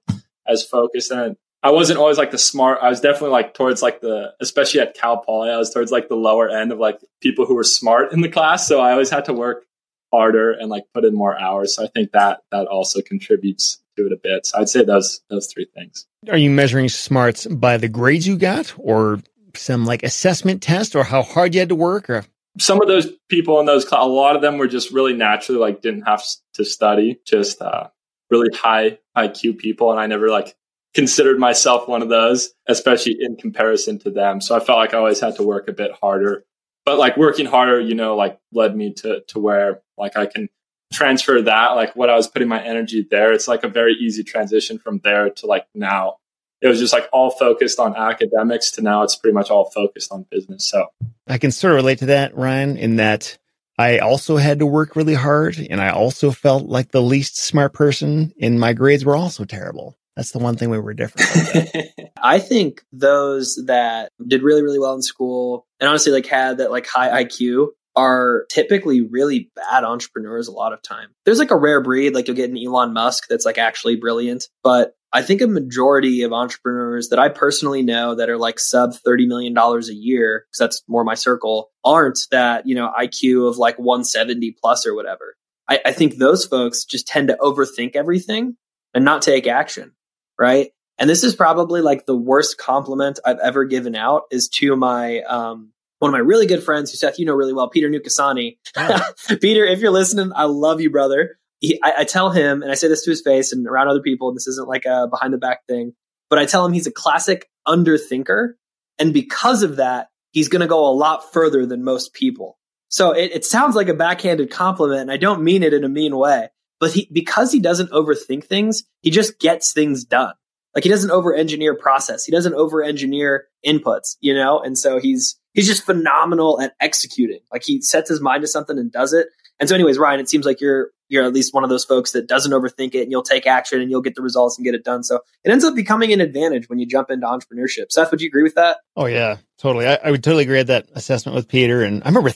[0.46, 1.10] as focused.
[1.10, 2.78] And I wasn't always like the smart.
[2.82, 6.08] I was definitely like towards like the, especially at Cal Poly, I was towards like
[6.08, 8.66] the lower end of like people who were smart in the class.
[8.66, 9.64] So I always had to work
[10.12, 11.76] harder and like put in more hours.
[11.76, 14.46] So I think that that also contributes to it a bit.
[14.46, 16.06] So I'd say those those three things.
[16.28, 19.20] Are you measuring smarts by the grades you got or
[19.54, 22.24] some like assessment test or how hard you had to work or
[22.58, 25.82] some of those people in those a lot of them were just really naturally like
[25.82, 26.22] didn't have
[26.54, 27.88] to study just uh,
[28.30, 30.56] really high iq people and i never like
[30.94, 34.40] considered myself one of those especially in comparison to them.
[34.40, 36.44] So i felt like i always had to work a bit harder.
[36.86, 40.48] But like working harder you know like led me to to where like i can
[40.92, 43.32] transfer that like what i was putting my energy there.
[43.32, 46.16] It's like a very easy transition from there to like now
[46.62, 50.10] it was just like all focused on academics to now it's pretty much all focused
[50.12, 50.64] on business.
[50.64, 50.86] So
[51.26, 53.38] I can sort of relate to that, Ryan, in that
[53.78, 57.74] I also had to work really hard and I also felt like the least smart
[57.74, 59.96] person and my grades were also terrible.
[60.16, 61.78] That's the one thing we were different.
[62.22, 66.70] I think those that did really, really well in school and honestly like had that
[66.70, 71.08] like high IQ are typically really bad entrepreneurs a lot of time.
[71.24, 74.48] There's like a rare breed, like you'll get an Elon Musk that's like actually brilliant,
[74.62, 78.90] but I think a majority of entrepreneurs that I personally know that are like sub
[78.92, 83.56] $30 million a year, because that's more my circle, aren't that, you know, IQ of
[83.56, 85.34] like 170 plus or whatever.
[85.70, 88.58] I, I think those folks just tend to overthink everything
[88.92, 89.92] and not take action.
[90.38, 90.72] Right.
[90.98, 95.22] And this is probably like the worst compliment I've ever given out is to my,
[95.22, 98.58] um, one of my really good friends who Seth, you know really well, Peter Nukasani.
[99.40, 102.74] Peter, if you're listening, I love you, brother he, I, I, tell him, and I
[102.74, 105.32] say this to his face and around other people, and this isn't like a behind
[105.32, 105.92] the back thing,
[106.28, 108.54] but I tell him he's a classic underthinker.
[108.98, 112.58] And because of that, he's going to go a lot further than most people.
[112.88, 115.88] So it, it sounds like a backhanded compliment, and I don't mean it in a
[115.88, 116.48] mean way.
[116.78, 120.34] But he, because he doesn't overthink things, he just gets things done.
[120.74, 122.24] Like he doesn't over engineer process.
[122.24, 124.60] He doesn't over engineer inputs, you know?
[124.60, 127.40] And so he's, he's just phenomenal at executing.
[127.50, 129.28] Like he sets his mind to something and does it.
[129.58, 132.12] And so anyways, Ryan, it seems like you're you're at least one of those folks
[132.12, 134.74] that doesn't overthink it and you'll take action and you'll get the results and get
[134.74, 135.04] it done.
[135.04, 137.90] So it ends up becoming an advantage when you jump into entrepreneurship.
[137.90, 138.78] Seth, would you agree with that?
[138.96, 139.86] Oh yeah, totally.
[139.86, 141.82] I, I would totally agree with that assessment with Peter.
[141.82, 142.32] And I remember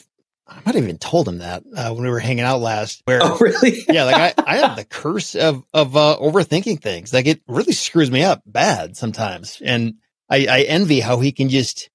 [0.50, 3.02] I might have even told him that uh, when we were hanging out last.
[3.04, 3.84] Where, oh, really?
[3.88, 7.12] yeah, like I, I have the curse of of uh, overthinking things.
[7.12, 9.94] Like it really screws me up bad sometimes, and
[10.28, 11.89] I, I envy how he can just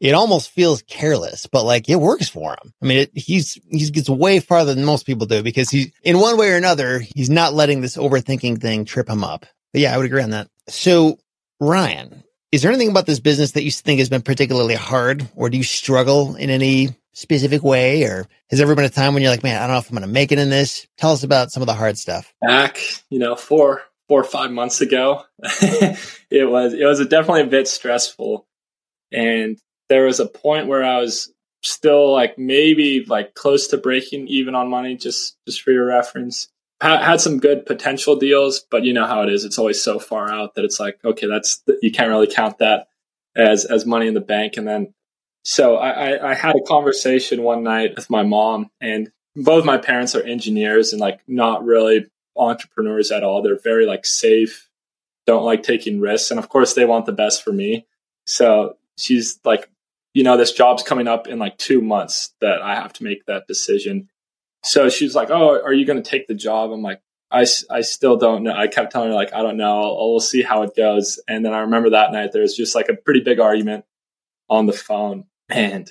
[0.00, 2.72] it almost feels careless, but like it works for him.
[2.82, 6.18] I mean, it, he's, he gets way farther than most people do because he's in
[6.18, 9.44] one way or another, he's not letting this overthinking thing trip him up.
[9.72, 10.48] But yeah, I would agree on that.
[10.68, 11.18] So
[11.60, 15.50] Ryan, is there anything about this business that you think has been particularly hard or
[15.50, 19.30] do you struggle in any specific way or has ever been a time when you're
[19.30, 20.86] like, man, I don't know if I'm going to make it in this?
[20.96, 22.32] Tell us about some of the hard stuff.
[22.40, 22.80] Back,
[23.10, 27.68] you know, four, four or five months ago, it was, it was definitely a bit
[27.68, 28.46] stressful.
[29.12, 29.58] And
[29.90, 31.30] there was a point where I was
[31.62, 36.48] still like maybe like close to breaking even on money just just for your reference.
[36.80, 39.44] Had, some good potential deals but you know how it is.
[39.44, 42.86] It's always so far out that it's like okay that's you can't really count that
[43.36, 44.56] as as money in the bank.
[44.56, 44.94] And then
[45.42, 50.14] so I, I had a conversation one night with my mom and both my parents
[50.14, 53.42] are engineers and like not really entrepreneurs at all.
[53.42, 54.68] They're very like safe
[55.26, 57.86] don't like taking risks and of course they want the best for me.
[58.26, 59.68] So she's like
[60.12, 63.26] you know, this job's coming up in like two months that I have to make
[63.26, 64.08] that decision.
[64.62, 66.70] So she's like, Oh, are you going to take the job?
[66.70, 67.00] I'm like,
[67.30, 68.52] I, I still don't know.
[68.52, 69.80] I kept telling her, like, I don't know.
[69.82, 71.20] I'll, we'll see how it goes.
[71.28, 73.84] And then I remember that night there was just like a pretty big argument
[74.48, 75.24] on the phone.
[75.48, 75.90] And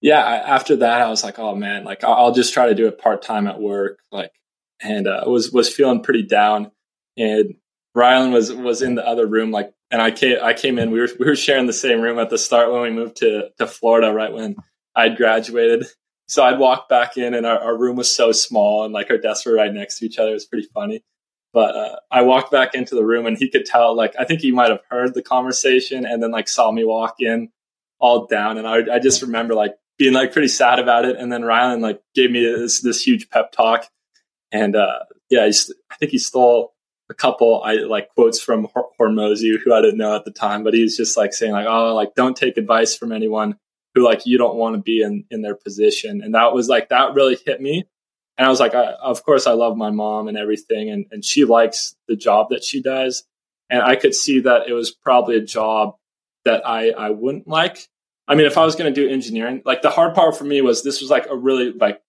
[0.00, 2.86] yeah, I, after that, I was like, oh man, like I'll just try to do
[2.86, 3.98] it part time at work.
[4.12, 4.32] Like,
[4.80, 6.70] and uh, was was feeling pretty down.
[7.16, 7.56] And
[7.96, 10.90] Rylan was was in the other room, like and I came I came in.
[10.90, 13.50] We were we were sharing the same room at the start when we moved to
[13.58, 14.56] to Florida, right when
[14.94, 15.86] I'd graduated.
[16.28, 19.18] So I'd walk back in, and our, our room was so small, and like our
[19.18, 20.30] desks were right next to each other.
[20.30, 21.02] It was pretty funny.
[21.52, 23.96] But uh, I walked back into the room, and he could tell.
[23.96, 27.16] Like I think he might have heard the conversation, and then like saw me walk
[27.18, 27.50] in,
[27.98, 31.16] all down, and I I just remember like being like pretty sad about it.
[31.16, 33.86] And then Rylan like gave me this this huge pep talk,
[34.52, 36.74] and uh, yeah, I think he stole
[37.10, 40.72] a couple I like quotes from Hormozi, who I didn't know at the time, but
[40.72, 43.56] he was just like saying like, oh, like don't take advice from anyone
[43.94, 46.88] who like you don't want to be in in their position, and that was like
[46.88, 47.84] that really hit me.
[48.38, 51.24] And I was like, I, of course, I love my mom and everything, and and
[51.24, 53.24] she likes the job that she does,
[53.68, 55.96] and I could see that it was probably a job
[56.44, 57.88] that I I wouldn't like.
[58.28, 60.60] I mean, if I was going to do engineering, like the hard part for me
[60.60, 62.00] was this was like a really like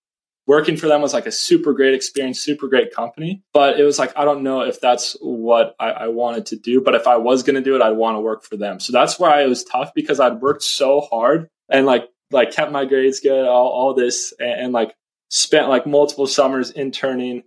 [0.48, 3.44] working for them was like a super great experience, super great company.
[3.54, 6.82] But it was like, I don't know if that's what I, I wanted to do.
[6.82, 8.80] But if I was going to do it, I'd want to work for them.
[8.80, 12.72] So that's why it was tough because I'd worked so hard and like, like kept
[12.72, 14.94] my grades good, all, all this and, and like
[15.30, 17.44] spent like multiple summers interning.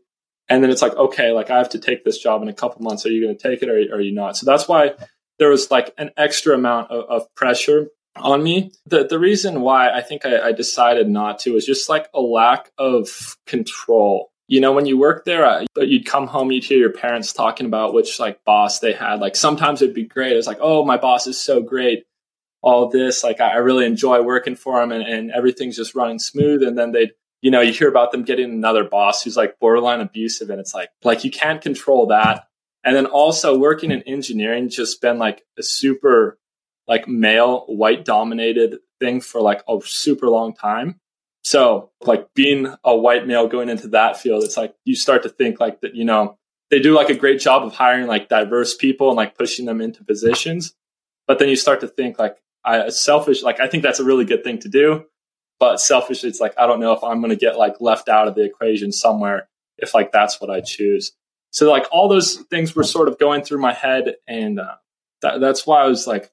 [0.49, 2.83] And then it's like, okay, like I have to take this job in a couple
[2.83, 3.07] months.
[3.07, 4.37] Are you going to take it or, are you not?
[4.37, 4.93] So that's why
[5.39, 8.73] there was like an extra amount of, of pressure on me.
[8.87, 12.21] The the reason why I think I, I, decided not to is just like a
[12.21, 14.31] lack of control.
[14.47, 17.67] You know, when you work there, uh, you'd come home, you'd hear your parents talking
[17.67, 19.21] about which like boss they had.
[19.21, 20.37] Like sometimes it'd be great.
[20.37, 22.05] It's like, oh, my boss is so great.
[22.63, 26.63] All this, like I, really enjoy working for him, and, and everything's just running smooth.
[26.63, 27.13] And then they'd,
[27.43, 30.75] you know, you hear about them getting another boss who's like borderline abusive, and it's
[30.75, 32.47] like, like you can't control that.
[32.83, 36.39] And then also working in engineering just been like a super
[36.87, 41.01] like male white dominated thing for like a super long time.
[41.43, 45.29] So like being a white male going into that field, it's like you start to
[45.29, 46.39] think like that, you know,
[46.71, 49.81] they do like a great job of hiring like diverse people and like pushing them
[49.81, 50.75] into positions.
[51.27, 54.25] But then you start to think like I selfish, like I think that's a really
[54.25, 55.05] good thing to do.
[55.61, 58.35] But selfish, it's like I don't know if I'm gonna get like left out of
[58.35, 61.13] the equation somewhere if like that's what I choose.
[61.51, 64.75] So like all those things were sort of going through my head and uh,
[65.23, 66.33] that, that's why I was like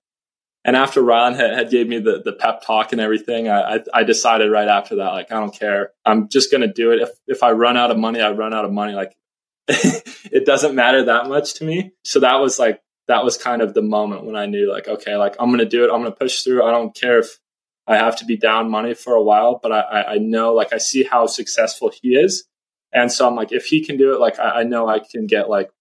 [0.63, 3.79] and after Ron had, had gave me the, the pep talk and everything, I, I,
[3.93, 5.91] I decided right after that, like, I don't care.
[6.05, 7.01] I'm just going to do it.
[7.01, 8.93] If, if I run out of money, I run out of money.
[8.93, 9.15] Like
[9.67, 11.93] it doesn't matter that much to me.
[12.03, 15.15] So that was like, that was kind of the moment when I knew like, okay,
[15.15, 15.89] like I'm going to do it.
[15.91, 16.63] I'm going to push through.
[16.63, 17.39] I don't care if
[17.87, 20.77] I have to be down money for a while, but I, I know, like, I
[20.77, 22.45] see how successful he is.
[22.93, 25.25] And so I'm like, if he can do it, like, I, I know I can
[25.25, 25.71] get like,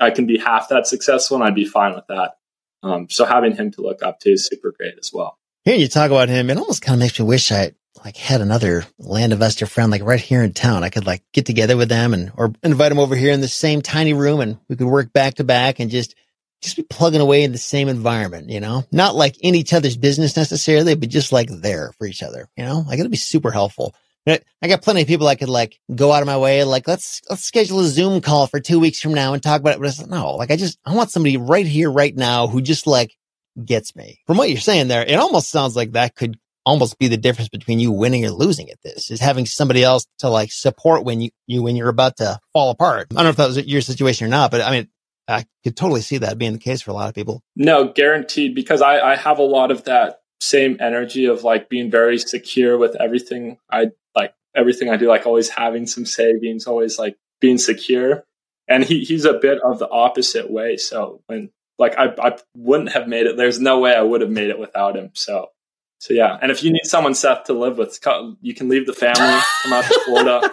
[0.00, 2.32] I can be half that successful and I'd be fine with that.
[2.84, 5.38] Um, so having him to look up to is super great as well.
[5.64, 7.72] Hearing you talk about him, it almost kind of makes me wish I
[8.04, 10.84] like had another land investor friend like right here in town.
[10.84, 13.48] I could like get together with them and or invite them over here in the
[13.48, 16.14] same tiny room and we could work back to back and just
[16.60, 19.96] just be plugging away in the same environment, you know, not like in each other's
[19.96, 23.50] business necessarily, but just like there for each other, you know, like it'd be super
[23.50, 23.94] helpful.
[24.26, 27.20] I got plenty of people I could like go out of my way, like let's
[27.28, 29.80] let's schedule a Zoom call for two weeks from now and talk about it.
[29.80, 32.86] But it's, no, like I just I want somebody right here, right now, who just
[32.86, 33.14] like
[33.62, 34.20] gets me.
[34.26, 37.50] From what you're saying there, it almost sounds like that could almost be the difference
[37.50, 41.20] between you winning or losing at this is having somebody else to like support when
[41.20, 43.08] you, you when you're about to fall apart.
[43.10, 44.88] I don't know if that was your situation or not, but I mean
[45.28, 47.42] I could totally see that being the case for a lot of people.
[47.56, 51.90] No, guaranteed, because I, I have a lot of that same energy of like being
[51.90, 53.90] very secure with everything I
[54.54, 58.24] everything I do, like always having some savings, always like being secure.
[58.68, 60.76] And he, he's a bit of the opposite way.
[60.76, 64.30] So when like I, I wouldn't have made it, there's no way I would have
[64.30, 65.10] made it without him.
[65.14, 65.48] So,
[65.98, 66.38] so yeah.
[66.40, 67.98] And if you need someone, Seth, to live with,
[68.40, 70.50] you can leave the family, come out to Florida.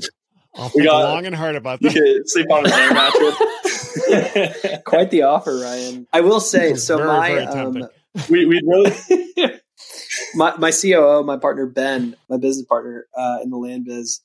[0.54, 2.22] I'll we got long and hard about that.
[2.26, 3.36] Sleep on an air mattress.
[4.84, 6.06] Quite the offer, Ryan.
[6.12, 6.74] I will say.
[6.74, 7.88] So very, my very um,
[8.28, 8.92] we we really
[10.34, 14.20] my my COO, my partner Ben, my business partner uh, in the land biz,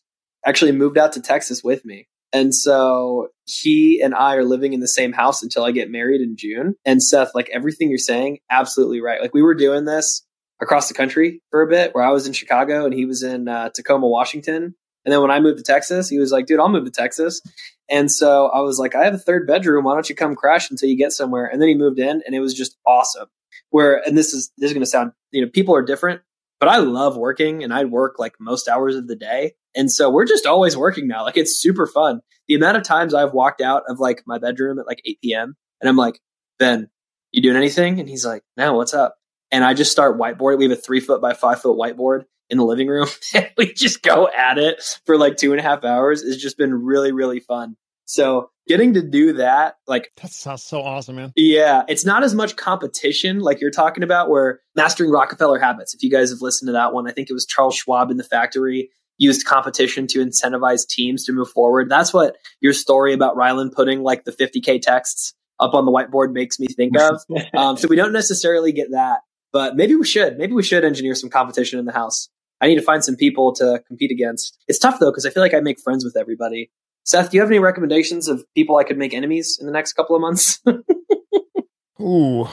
[0.46, 2.08] actually moved out to Texas with me.
[2.34, 6.22] And so he and I are living in the same house until I get married
[6.22, 6.76] in June.
[6.84, 9.22] And Seth, like everything you're saying, absolutely right.
[9.22, 10.26] Like we were doing this
[10.62, 13.48] across the country for a bit where I was in Chicago and he was in
[13.48, 14.76] uh, Tacoma, Washington.
[15.06, 17.42] And then when I moved to Texas, he was like, dude, I'll move to Texas.
[17.90, 19.86] And so I was like, I have a third bedroom.
[19.86, 21.46] Why don't you come crash until you get somewhere?
[21.46, 23.28] And then he moved in and it was just awesome
[23.70, 26.22] where and this is this is going to sound you know people are different
[26.60, 29.54] but i love working and i work like most hours of the day.
[29.78, 31.24] And so we're just always working now.
[31.24, 32.22] Like it's super fun.
[32.48, 35.56] The amount of times i've walked out of like my bedroom at like 8 p.m
[35.82, 36.20] and i'm like
[36.60, 36.90] ben
[37.32, 38.00] you doing anything?
[38.00, 39.16] And he's like no what's up?
[39.52, 40.60] And i just start whiteboarding.
[40.60, 43.08] We have a three foot by five foot whiteboard in the living room
[43.58, 46.22] we just go at it for like two and a half hours.
[46.22, 47.76] It's just been really really fun.
[48.06, 51.34] So getting to do that, like that sounds so awesome, man.
[51.36, 54.30] Yeah, it's not as much competition like you're talking about.
[54.30, 55.94] Where mastering Rockefeller habits.
[55.94, 58.18] If you guys have listened to that one, I think it was Charles Schwab in
[58.18, 61.90] the factory used competition to incentivize teams to move forward.
[61.90, 66.34] That's what your story about Rylan putting like the 50k texts up on the whiteboard
[66.34, 67.22] makes me think of.
[67.58, 69.20] um, so we don't necessarily get that,
[69.54, 70.38] But maybe we should.
[70.38, 72.30] Maybe we should engineer some competition in the house.
[72.62, 74.58] I need to find some people to compete against.
[74.68, 76.72] It's tough though because I feel like I make friends with everybody.
[77.06, 79.94] Seth, do you have any recommendations of people I could make enemies in the next
[79.94, 80.60] couple of months?
[82.02, 82.48] Ooh,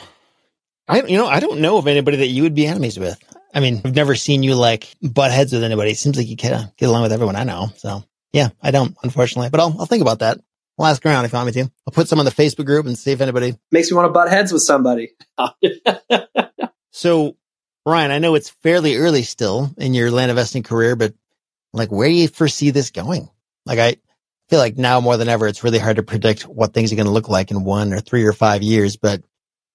[0.87, 3.19] I you know I don't know of anybody that you would be enemies with.
[3.55, 5.91] I mean, I've never seen you like butt heads with anybody.
[5.91, 7.71] It seems like you kind of uh, get along with everyone I know.
[7.77, 10.39] So yeah, I don't, unfortunately, but I'll, I'll think about that.
[10.79, 11.71] I'll ask around if you want me to.
[11.87, 14.13] I'll put some on the Facebook group and see if anybody makes me want to
[14.13, 15.13] butt heads with somebody.
[16.91, 17.37] so
[17.85, 21.15] Ryan, I know it's fairly early still in your land investing career, but
[21.73, 23.29] like where do you foresee this going?
[23.67, 23.97] Like I
[24.49, 27.07] feel like now more than ever, it's really hard to predict what things are going
[27.07, 28.97] to look like in one or three or five years.
[28.97, 29.23] But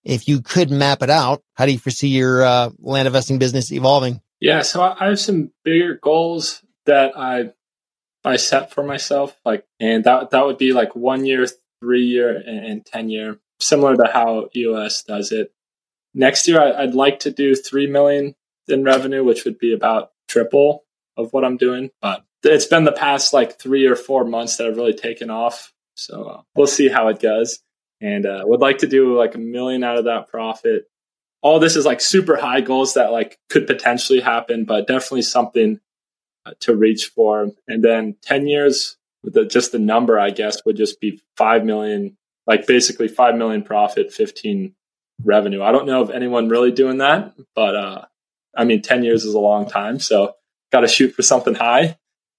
[0.03, 3.71] if you could map it out, how do you foresee your uh, land investing business
[3.71, 4.21] evolving?
[4.39, 7.51] Yeah, so I have some bigger goals that I
[8.23, 11.45] I set for myself, like, and that that would be like one year,
[11.81, 15.53] three year, and, and ten year, similar to how EOS does it.
[16.13, 18.35] Next year, I, would like to do three million
[18.67, 20.83] in revenue, which would be about triple
[21.15, 21.89] of what I'm doing.
[22.01, 25.73] But it's been the past like three or four months that I've really taken off,
[25.95, 27.59] so uh, we'll see how it goes.
[27.99, 30.85] And uh, would like to do like a million out of that profit.
[31.41, 35.79] All this is like super high goals that like could potentially happen, but definitely something
[36.45, 37.51] uh, to reach for.
[37.67, 42.17] And then 10 years, the, just the number, I guess, would just be 5 million,
[42.45, 44.75] like basically 5 million profit, 15
[45.23, 45.63] revenue.
[45.63, 48.05] I don't know of anyone really doing that, but uh,
[48.55, 49.99] I mean, 10 years is a long time.
[49.99, 50.33] So
[50.71, 51.97] got to shoot for something high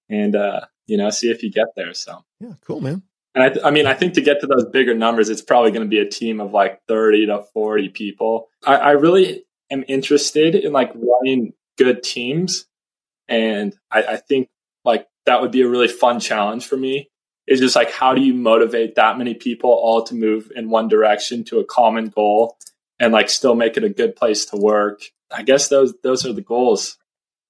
[0.09, 1.93] and, uh, you know, see if you get there.
[1.93, 3.03] So, yeah, cool, man.
[3.35, 5.71] And I, th- I mean, I think to get to those bigger numbers, it's probably
[5.71, 8.49] going to be a team of like 30 to 40 people.
[8.65, 12.65] I, I really am interested in like running good teams
[13.29, 14.49] and I, I think
[14.83, 17.09] like that would be a really fun challenge for me.
[17.47, 20.87] Is just like how do you motivate that many people all to move in one
[20.87, 22.57] direction to a common goal
[22.99, 25.01] and like still make it a good place to work.
[25.31, 26.97] I guess those those are the goals.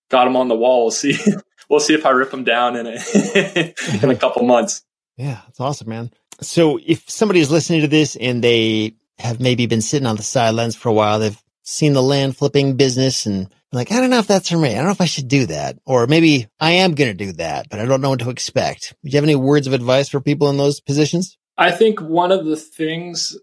[0.10, 0.84] Got them on the wall.
[0.86, 1.18] We'll see.
[1.70, 4.84] we'll see if I rip them down in a in a couple months.
[5.18, 6.12] Yeah, that's awesome, man.
[6.42, 10.24] So if somebody is listening to this and they have maybe been sitting on the
[10.24, 14.20] sidelines for a while, they've seen the land flipping business and like, I don't know
[14.20, 14.72] if that's for me.
[14.72, 15.78] I don't know if I should do that.
[15.86, 18.96] Or maybe I am going to do that, but I don't know what to expect.
[19.04, 21.38] Do you have any words of advice for people in those positions?
[21.58, 23.38] I think one of the things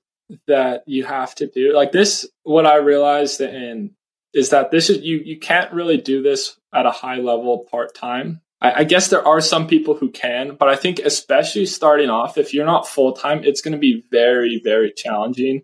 [0.48, 3.90] that you have to do, like this, what I realized and
[4.36, 7.94] is that this is, you, you can't really do this at a high level part
[7.94, 8.40] time.
[8.60, 12.38] I, I guess there are some people who can, but I think especially starting off,
[12.38, 15.62] if you're not full time, it's going to be very, very challenging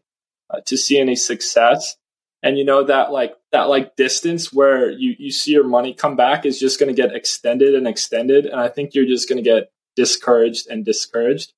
[0.51, 1.97] uh, to see any success
[2.43, 6.17] and you know that like that like distance where you you see your money come
[6.17, 9.43] back is just going to get extended and extended and i think you're just going
[9.43, 11.53] to get discouraged and discouraged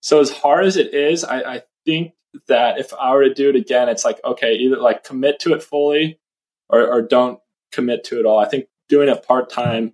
[0.00, 2.12] so as hard as it is I, I think
[2.46, 5.54] that if i were to do it again it's like okay either like commit to
[5.54, 6.19] it fully
[6.72, 7.40] or, or don't
[7.72, 9.92] commit to it all i think doing it part-time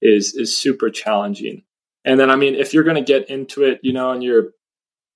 [0.00, 1.62] is is super challenging
[2.04, 4.52] and then i mean if you're going to get into it you know and you're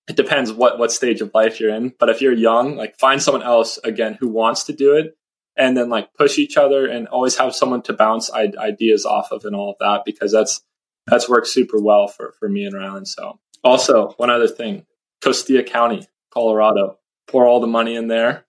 [0.09, 3.23] it depends what what stage of life you're in but if you're young like find
[3.23, 5.17] someone else again who wants to do it
[5.57, 9.45] and then like push each other and always have someone to bounce ideas off of
[9.45, 10.63] and all of that because that's
[11.07, 13.07] that's worked super well for for me and Rylan.
[13.07, 14.87] So also one other thing,
[15.23, 18.47] Costilla County, Colorado, pour all the money in there.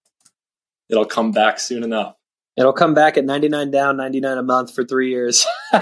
[0.90, 2.15] It'll come back soon enough.
[2.58, 5.46] It'll come back at 99 down, 99 a month for three years.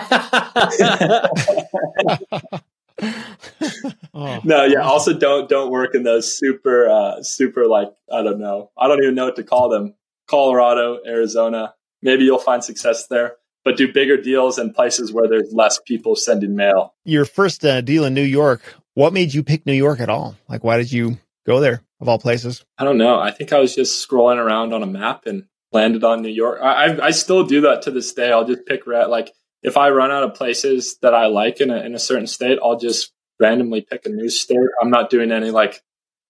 [4.14, 4.82] oh, no, yeah.
[4.82, 8.72] Also, don't don't work in those super uh, super like I don't know.
[8.78, 9.94] I don't even know what to call them.
[10.28, 11.76] Colorado, Arizona.
[12.02, 16.16] Maybe you'll find success there, but do bigger deals in places where there's less people
[16.16, 16.96] sending mail.
[17.06, 18.62] Your first uh, deal in New York.
[18.96, 20.36] What made you pick New York at all?
[20.48, 22.64] Like, why did you go there of all places?
[22.78, 23.20] I don't know.
[23.20, 26.60] I think I was just scrolling around on a map and landed on New York.
[26.62, 28.32] I I, still do that to this day.
[28.32, 31.70] I'll just pick red like if I run out of places that I like in
[31.70, 34.58] a, in a certain state, I'll just randomly pick a new state.
[34.82, 35.82] I'm not doing any like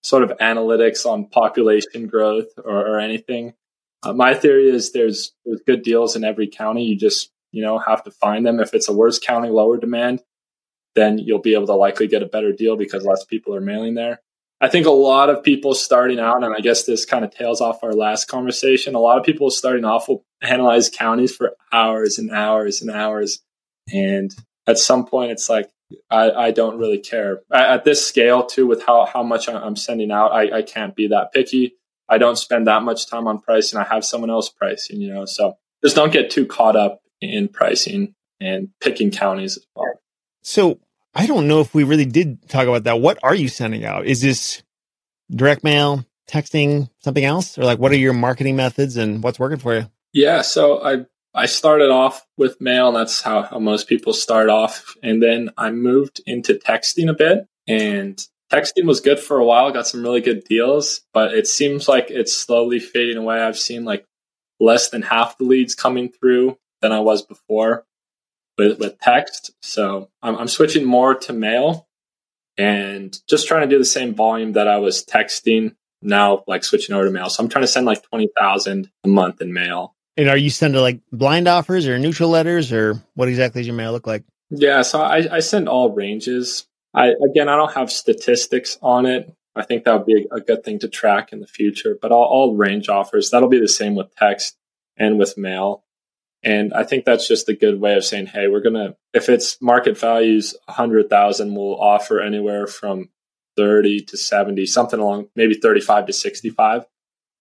[0.01, 3.53] sort of analytics on population growth or, or anything.
[4.03, 6.85] Uh, my theory is there's there's good deals in every county.
[6.85, 8.59] You just you know have to find them.
[8.59, 10.21] If it's a worse county, lower demand,
[10.95, 13.95] then you'll be able to likely get a better deal because less people are mailing
[13.95, 14.21] there.
[14.63, 17.59] I think a lot of people starting out, and I guess this kind of tails
[17.59, 18.95] off our last conversation.
[18.95, 23.41] A lot of people starting off will analyze counties for hours and hours and hours.
[23.91, 24.33] And
[24.65, 25.69] at some point, it's like,
[26.09, 27.41] I, I don't really care.
[27.51, 31.09] At this scale, too, with how, how much I'm sending out, I, I can't be
[31.09, 31.75] that picky.
[32.07, 33.77] I don't spend that much time on pricing.
[33.77, 37.49] I have someone else pricing, you know, so just don't get too caught up in
[37.49, 39.99] pricing and picking counties as well.
[40.41, 40.79] So
[41.15, 42.99] I don't know if we really did talk about that.
[42.99, 44.05] What are you sending out?
[44.05, 44.63] Is this
[45.29, 47.57] direct mail, texting, something else?
[47.57, 49.89] Or like what are your marketing methods and what's working for you?
[50.13, 51.05] Yeah, so I
[51.35, 54.95] I started off with mail, and that's how, how most people start off.
[55.01, 59.71] And then I moved into texting a bit, and texting was good for a while.
[59.71, 63.39] Got some really good deals, but it seems like it's slowly fading away.
[63.39, 64.05] I've seen like
[64.59, 67.85] less than half the leads coming through than I was before
[68.57, 69.51] with, with text.
[69.61, 71.87] So I'm, I'm switching more to mail
[72.57, 76.95] and just trying to do the same volume that I was texting now, like switching
[76.95, 77.29] over to mail.
[77.29, 79.95] So I'm trying to send like 20,000 a month in mail.
[80.15, 83.75] And are you sending like blind offers or neutral letters or what exactly does your
[83.75, 84.23] mail look like?
[84.49, 86.67] Yeah, so I, I send all ranges.
[86.93, 89.33] I again, I don't have statistics on it.
[89.55, 91.97] I think that would be a, good thing to track in the future.
[91.99, 94.55] But all, all range offers that'll be the same with text
[94.97, 95.83] and with mail.
[96.43, 99.61] And I think that's just a good way of saying, hey, we're gonna if it's
[99.61, 103.09] market values a hundred thousand, we'll offer anywhere from
[103.55, 106.85] thirty to seventy, something along maybe thirty five to sixty five.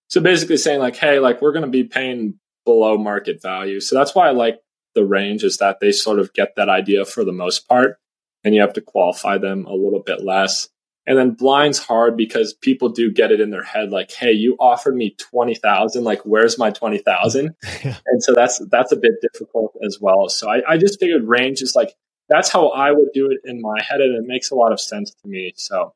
[0.08, 3.80] So basically saying like, hey, like we're gonna be paying below market value.
[3.80, 4.60] So that's why I like
[4.94, 7.98] the range is that they sort of get that idea for the most part
[8.44, 10.68] and you have to qualify them a little bit less.
[11.06, 14.56] And then blind's hard because people do get it in their head like, "Hey, you
[14.60, 16.04] offered me twenty thousand.
[16.04, 17.56] Like, where's my twenty thousand?
[17.82, 20.28] and so that's that's a bit difficult as well.
[20.28, 21.94] So I, I just figured range is like
[22.28, 24.80] that's how I would do it in my head, and it makes a lot of
[24.80, 25.54] sense to me.
[25.56, 25.92] So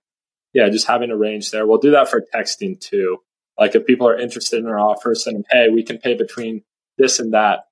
[0.53, 1.67] yeah, just having a range there.
[1.67, 3.19] We'll do that for texting too.
[3.59, 6.63] Like if people are interested in our offer, send them, "Hey, we can pay between
[6.99, 7.67] this and that.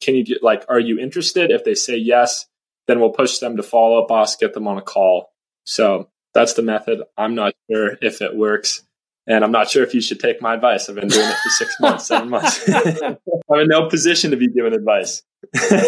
[0.00, 2.46] Can you get like, are you interested?" If they say yes,
[2.86, 5.30] then we'll push them to follow up us, get them on a call.
[5.64, 7.02] So that's the method.
[7.16, 8.82] I'm not sure if it works.
[9.26, 10.88] And I'm not sure if you should take my advice.
[10.88, 12.68] I've been doing it for six months, seven months.
[12.68, 15.22] I'm in no position to be giving advice.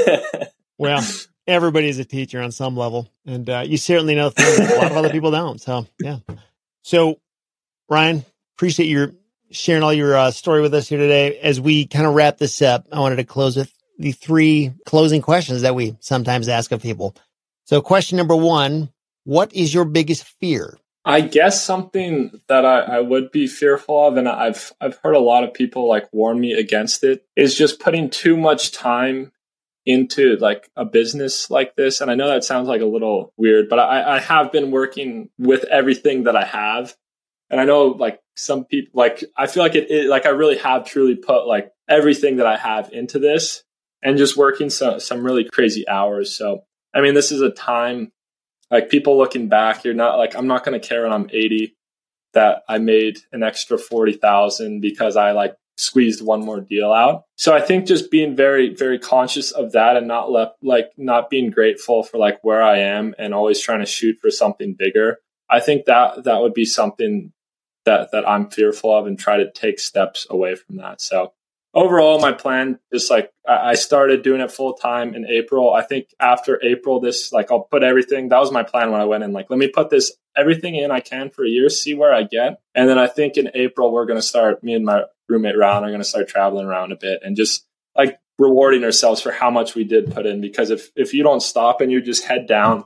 [0.79, 1.05] well,
[1.47, 3.09] everybody's a teacher on some level.
[3.27, 5.61] And uh, you certainly know things that a lot of other people don't.
[5.61, 6.19] So, yeah.
[6.83, 7.19] So,
[7.89, 8.25] Ryan,
[8.57, 9.13] appreciate your
[9.51, 11.39] sharing all your uh, story with us here today.
[11.39, 15.21] As we kind of wrap this up, I wanted to close with the three closing
[15.21, 17.15] questions that we sometimes ask of people.
[17.65, 18.91] So, question number one
[19.25, 20.79] What is your biggest fear?
[21.05, 25.21] I guess something that I, I, would be fearful of, and I've I've heard a
[25.21, 29.33] lot of people like warn me against it, is just putting too much time
[29.85, 32.01] into like a business like this.
[32.01, 35.29] And I know that sounds like a little weird, but I, I have been working
[35.39, 36.95] with everything that I have.
[37.51, 40.59] And I know like some people like I feel like it, it like I really
[40.59, 43.65] have truly put like everything that I have into this
[44.03, 46.37] and just working some some really crazy hours.
[46.37, 46.65] So
[46.95, 48.13] I mean, this is a time
[48.73, 49.85] like people looking back.
[49.85, 51.77] You're not like I'm not going to care when I'm 80
[52.33, 57.25] that I made an extra forty thousand because I like squeezed one more deal out.
[57.37, 61.31] So I think just being very very conscious of that and not let like not
[61.31, 65.19] being grateful for like where I am and always trying to shoot for something bigger.
[65.51, 67.33] I think that that would be something
[67.85, 71.03] that that I'm fearful of and try to take steps away from that.
[71.03, 71.35] So
[71.75, 75.73] overall, my plan is like I started doing it full time in April.
[75.73, 78.29] I think after April, this like I'll put everything.
[78.29, 79.33] That was my plan when I went in.
[79.33, 82.23] Like, let me put this everything in I can for a year, see where I
[82.23, 84.63] get, and then I think in April we're gonna start.
[84.63, 87.67] Me and my roommate Ron are gonna start traveling around a bit and just
[87.97, 90.41] like rewarding ourselves for how much we did put in.
[90.41, 92.85] Because if if you don't stop and you just head down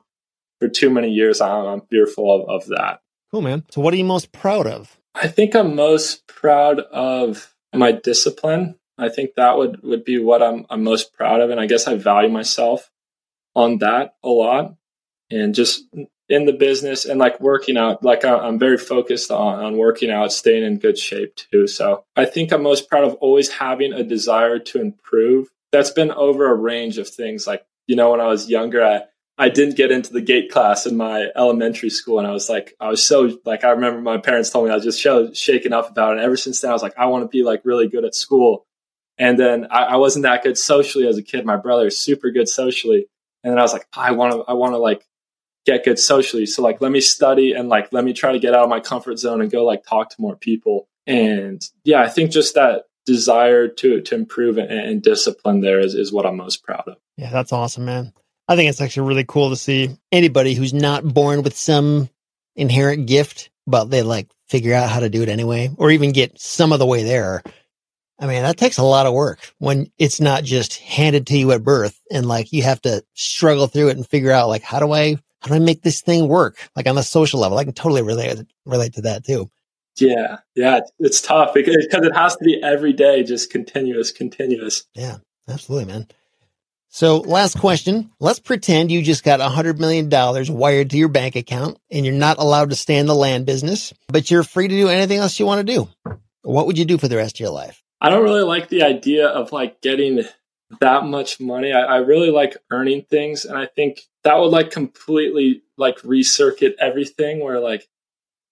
[0.61, 3.01] for too many years, I'm, I'm fearful of, of that.
[3.31, 3.65] Cool, man.
[3.71, 4.97] So, what are you most proud of?
[5.15, 8.77] I think I'm most proud of my discipline.
[8.99, 11.51] I think that would, would be what I'm, I'm most proud of.
[11.51, 12.91] And I guess I value myself
[13.55, 14.75] on that a lot
[15.31, 15.85] and just
[16.29, 20.33] in the business and like working out, like I'm very focused on, on working out,
[20.33, 21.67] staying in good shape too.
[21.67, 25.49] So I think I'm most proud of always having a desire to improve.
[25.73, 27.47] That's been over a range of things.
[27.47, 29.03] Like, you know, when I was younger, I,
[29.39, 32.19] I didn't get into the gate class in my elementary school.
[32.19, 34.75] And I was like, I was so like, I remember my parents told me I
[34.75, 36.17] was just so shaken up about it.
[36.17, 38.15] And ever since then, I was like, I want to be like really good at
[38.15, 38.67] school.
[39.19, 41.45] And then I, I wasn't that good socially as a kid.
[41.45, 43.07] My brother is super good socially.
[43.45, 45.07] And then I was like, I want to, I want to like
[45.67, 46.47] get good socially.
[46.47, 48.81] So like, let me study and like, let me try to get out of my
[48.81, 50.89] comfort zone and go like talk to more people.
[51.07, 55.95] And yeah, I think just that desire to, to improve and, and discipline there is,
[55.95, 56.97] is what I'm most proud of.
[57.17, 58.13] Yeah, that's awesome, man.
[58.49, 62.09] I think it's actually really cool to see anybody who's not born with some
[62.55, 66.41] inherent gift, but they like figure out how to do it anyway, or even get
[66.41, 67.43] some of the way there.
[68.19, 71.53] I mean, that takes a lot of work when it's not just handed to you
[71.53, 74.79] at birth and like you have to struggle through it and figure out like, how
[74.79, 76.57] do I, how do I make this thing work?
[76.75, 79.51] Like on a social level, I can totally relate, relate to that too.
[79.99, 80.39] Yeah.
[80.55, 80.81] Yeah.
[80.99, 84.85] It's tough because it has to be every day, just continuous, continuous.
[84.95, 85.17] Yeah,
[85.49, 86.07] absolutely, man.
[86.97, 88.11] So last question.
[88.21, 92.07] Let's pretend you just got a hundred million dollars wired to your bank account and
[92.07, 95.19] you're not allowed to stay in the land business, but you're free to do anything
[95.19, 95.91] else you want to do.
[96.41, 97.83] What would you do for the rest of your life?
[98.01, 100.23] I don't really like the idea of like getting
[100.81, 101.71] that much money.
[101.71, 103.45] I, I really like earning things.
[103.45, 107.87] And I think that would like completely like recircuit everything where like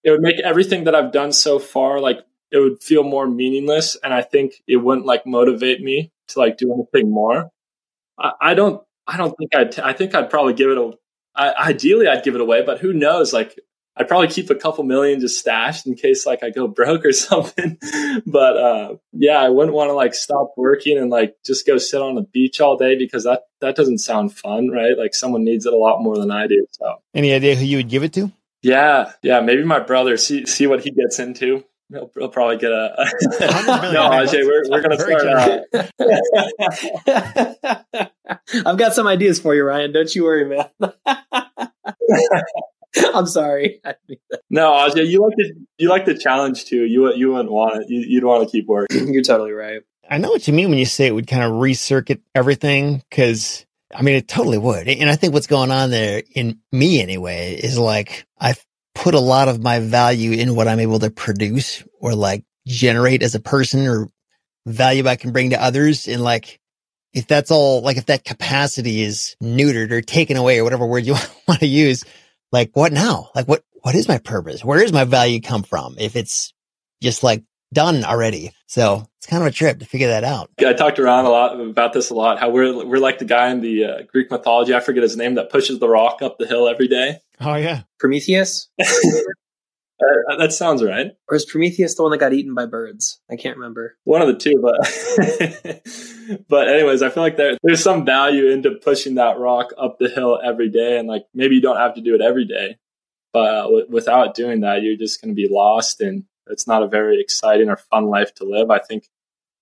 [0.03, 2.19] it would make everything that I've done so far like
[2.51, 3.97] it would feel more meaningless.
[4.05, 7.51] And I think it wouldn't like motivate me to like do anything more.
[8.19, 8.83] I, I don't.
[9.07, 9.73] I don't think I'd.
[9.73, 10.93] T- I think I'd probably give it a.
[11.35, 13.33] I, ideally, I'd give it away, but who knows?
[13.33, 13.59] Like,
[13.97, 17.13] I'd probably keep a couple million just stashed in case like I go broke or
[17.13, 17.79] something.
[18.27, 22.01] but uh, yeah, I wouldn't want to like stop working and like just go sit
[22.01, 24.97] on the beach all day because that that doesn't sound fun, right?
[24.97, 26.67] Like someone needs it a lot more than I do.
[26.73, 28.33] So, any idea who you would give it to?
[28.63, 30.17] Yeah, yeah, maybe my brother.
[30.17, 31.65] See see what he gets into.
[31.91, 32.95] He'll, he'll probably get a.
[33.93, 35.65] no, Ajay, we're, we're going to start.
[37.97, 38.07] Uh...
[38.67, 39.93] I've got some ideas for you, Ryan.
[39.93, 40.65] Don't you worry, man.
[43.15, 43.83] I'm sorry.
[44.51, 46.85] No, Ajay, you like the you like the challenge too.
[46.85, 47.91] You you wouldn't want it.
[47.91, 49.09] You, would want to keep working.
[49.15, 49.83] You're totally right.
[50.09, 53.67] I know what you mean when you say it would kind of recircuit everything because
[53.95, 54.89] I mean it totally would.
[54.89, 58.55] And I think what's going on there in me anyway is like I
[58.95, 63.23] put a lot of my value in what I'm able to produce or like generate
[63.23, 64.09] as a person or
[64.67, 66.09] value I can bring to others.
[66.09, 66.61] And like,
[67.13, 71.07] if that's all, like if that capacity is neutered or taken away or whatever word
[71.07, 71.15] you
[71.49, 72.05] want to use,
[72.53, 73.31] like what now?
[73.35, 74.65] Like what, what is my purpose?
[74.65, 75.97] Where does my value come from?
[75.99, 76.53] If it's
[77.03, 77.43] just like
[77.75, 78.53] done already.
[78.67, 80.51] So it's kind of a trip to figure that out.
[80.59, 82.39] I talked around a lot about this a lot.
[82.39, 84.75] How we're we're like the guy in the uh, Greek mythology.
[84.75, 87.21] I forget his name that pushes the rock up the hill every day.
[87.41, 88.69] Oh yeah, Prometheus.
[90.01, 91.13] Uh, that sounds right.
[91.29, 93.21] Or is Prometheus the one that got eaten by birds?
[93.31, 93.97] I can't remember.
[94.05, 98.73] One of the two, but but anyways, I feel like there, there's some value into
[98.73, 102.01] pushing that rock up the hill every day, and like maybe you don't have to
[102.01, 102.77] do it every day,
[103.33, 106.83] but uh, w- without doing that, you're just going to be lost, and it's not
[106.83, 108.71] a very exciting or fun life to live.
[108.71, 109.09] I think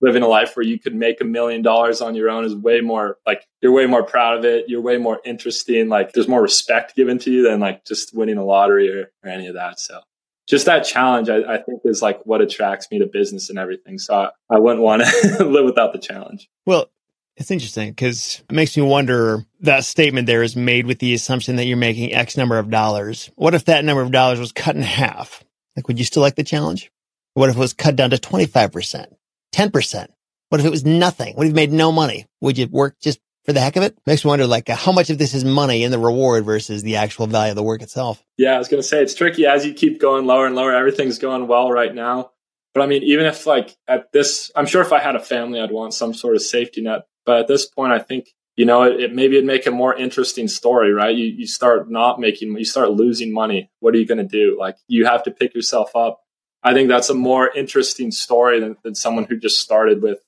[0.01, 2.81] living a life where you could make a million dollars on your own is way
[2.81, 4.69] more like you're way more proud of it.
[4.69, 5.89] You're way more interesting.
[5.89, 9.31] Like there's more respect given to you than like just winning a lottery or, or
[9.31, 9.79] any of that.
[9.79, 10.01] So
[10.49, 13.99] just that challenge, I, I, think is like what attracts me to business and everything.
[13.99, 16.49] So I, I wouldn't want to live without the challenge.
[16.67, 16.91] Well,
[17.37, 21.57] it's interesting because it makes me wonder that statement there is made with the assumption
[21.57, 23.31] that you're making X number of dollars.
[23.37, 25.43] What if that number of dollars was cut in half?
[25.77, 26.91] Like, would you still like the challenge?
[27.35, 29.07] What if it was cut down to 25%,
[29.55, 30.07] 10%?
[30.49, 31.35] What if it was nothing?
[31.35, 32.27] What if you made no money?
[32.43, 33.97] Would you work just for the heck of it?
[34.07, 36.83] Makes me wonder, like, uh, how much of this is money in the reward versus
[36.83, 38.23] the actual value of the work itself.
[38.37, 40.75] Yeah, I was going to say it's tricky as you keep going lower and lower.
[40.75, 42.33] Everything's going well right now.
[42.75, 45.61] But I mean, even if like at this, I'm sure if I had a family,
[45.61, 47.03] I'd want some sort of safety net.
[47.25, 49.95] But at this point, I think, you know, it, it maybe it'd make a more
[49.95, 51.15] interesting story, right?
[51.15, 53.71] You, you start not making, you start losing money.
[53.81, 54.57] What are you going to do?
[54.59, 56.21] Like you have to pick yourself up.
[56.63, 60.19] I think that's a more interesting story than, than someone who just started with,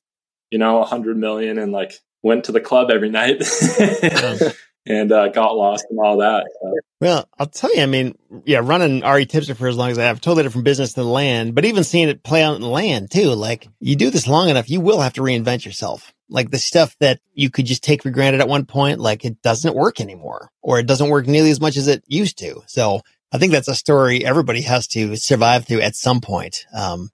[0.50, 3.42] you know, a hundred million and like went to the club every night
[4.86, 6.44] and uh, got lost and all that.
[6.60, 6.74] So.
[7.00, 8.16] Well, I'll tell you, I mean,
[8.46, 11.54] yeah, running RE Tipster for as long as I have, totally different business than land,
[11.54, 14.70] but even seeing it play out in land too, like you do this long enough,
[14.70, 16.13] you will have to reinvent yourself.
[16.28, 19.42] Like the stuff that you could just take for granted at one point, like it
[19.42, 22.62] doesn't work anymore or it doesn't work nearly as much as it used to.
[22.66, 23.00] So
[23.32, 26.64] I think that's a story everybody has to survive through at some point.
[26.74, 27.10] Um,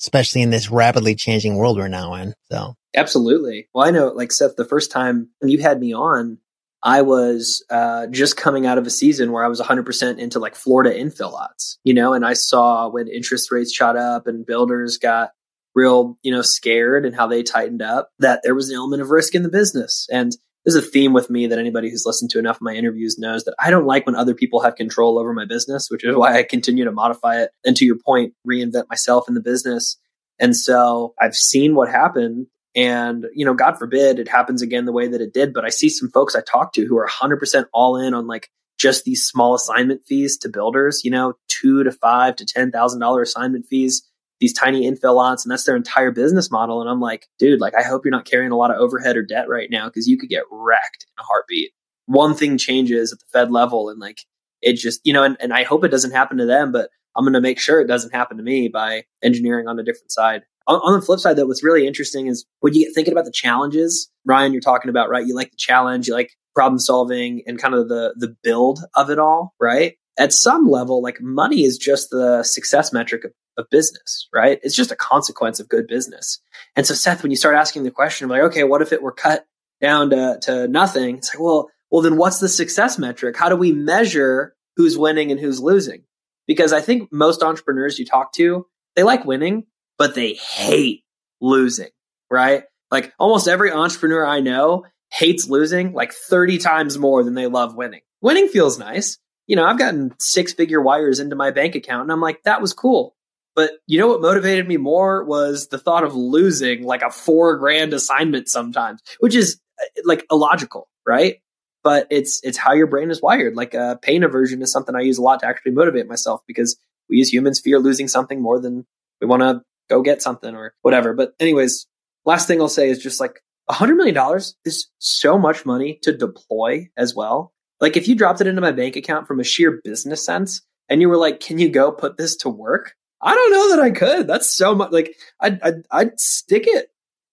[0.00, 2.34] especially in this rapidly changing world we're now in.
[2.50, 3.68] So absolutely.
[3.74, 6.38] Well, I know, like Seth, the first time you had me on,
[6.82, 10.54] I was uh, just coming out of a season where I was 100% into like
[10.54, 14.96] Florida infill lots, you know, and I saw when interest rates shot up and builders
[14.96, 15.32] got
[15.80, 19.10] real, you know, scared and how they tightened up that there was an element of
[19.10, 20.06] risk in the business.
[20.12, 23.18] And there's a theme with me that anybody who's listened to enough of my interviews
[23.18, 26.14] knows that I don't like when other people have control over my business, which is
[26.14, 27.50] why I continue to modify it.
[27.64, 29.98] And to your point, reinvent myself in the business.
[30.38, 32.46] And so I've seen what happened.
[32.76, 35.54] And, you know, God forbid it happens again the way that it did.
[35.54, 38.48] But I see some folks I talk to who are 100% all in on like
[38.78, 43.66] just these small assignment fees to builders, you know, two to five to $10,000 assignment
[43.66, 44.09] fees
[44.40, 46.80] these tiny infill lots and that's their entire business model.
[46.80, 49.22] And I'm like, dude, like I hope you're not carrying a lot of overhead or
[49.22, 51.72] debt right now because you could get wrecked in a heartbeat.
[52.06, 54.20] One thing changes at the Fed level and like
[54.62, 57.24] it just, you know, and, and I hope it doesn't happen to them, but I'm
[57.24, 60.42] going to make sure it doesn't happen to me by engineering on a different side.
[60.66, 63.24] On, on the flip side, though, what's really interesting is when you get thinking about
[63.24, 65.26] the challenges, Ryan, you're talking about, right?
[65.26, 69.10] You like the challenge, you like problem solving and kind of the, the build of
[69.10, 69.94] it all, right?
[70.18, 74.58] At some level, like money is just the success metric of of business, right?
[74.62, 76.40] It's just a consequence of good business.
[76.76, 79.12] And so, Seth, when you start asking the question, like, okay, what if it were
[79.12, 79.44] cut
[79.80, 81.18] down to, to nothing.
[81.18, 83.36] It's like, well, well, then what's the success metric?
[83.36, 86.04] How do we measure who's winning and who's losing?
[86.46, 89.64] Because I think most entrepreneurs you talk to, they like winning,
[89.98, 91.04] but they hate
[91.40, 91.90] losing,
[92.30, 92.64] right?
[92.90, 97.74] Like almost every entrepreneur I know hates losing like 30 times more than they love
[97.74, 98.02] winning.
[98.20, 99.18] Winning feels nice.
[99.50, 102.60] You know, I've gotten six figure wires into my bank account and I'm like, that
[102.60, 103.16] was cool.
[103.56, 107.56] But you know what motivated me more was the thought of losing like a four
[107.56, 111.38] grand assignment sometimes, which is uh, like illogical, right?
[111.82, 113.56] But it's it's how your brain is wired.
[113.56, 116.78] Like uh, pain aversion is something I use a lot to actually motivate myself because
[117.08, 118.86] we as humans fear losing something more than
[119.20, 121.12] we want to go get something or whatever.
[121.12, 121.88] But anyways,
[122.24, 125.98] last thing I'll say is just like a hundred million dollars is so much money
[126.02, 127.52] to deploy as well.
[127.80, 131.00] Like if you dropped it into my bank account from a sheer business sense and
[131.00, 132.94] you were like, can you go put this to work?
[133.22, 134.26] I don't know that I could.
[134.26, 134.92] That's so much.
[134.92, 136.88] Like I'd, I'd, I'd stick it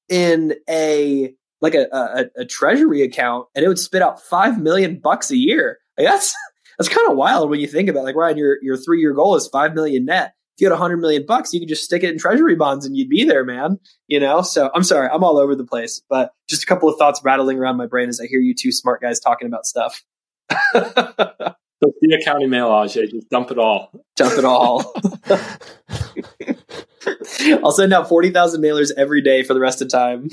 [0.09, 4.99] in a like a, a, a treasury account and it would spit out five million
[4.99, 5.79] bucks a year.
[5.97, 6.35] Like that's
[6.77, 8.03] that's kind of wild when you think about it.
[8.03, 10.33] like Ryan, your your three year goal is five million net.
[10.55, 12.85] If you had a hundred million bucks, you could just stick it in treasury bonds
[12.85, 13.79] and you'd be there, man.
[14.07, 14.41] You know.
[14.41, 17.59] So I'm sorry, I'm all over the place, but just a couple of thoughts rattling
[17.59, 20.03] around my brain as I hear you two smart guys talking about stuff.
[21.83, 23.09] Sophia County Mail, Ajay.
[23.09, 23.91] Just dump it all.
[24.15, 24.93] Dump it all.
[27.63, 30.29] I'll send out forty thousand mailers every day for the rest of time.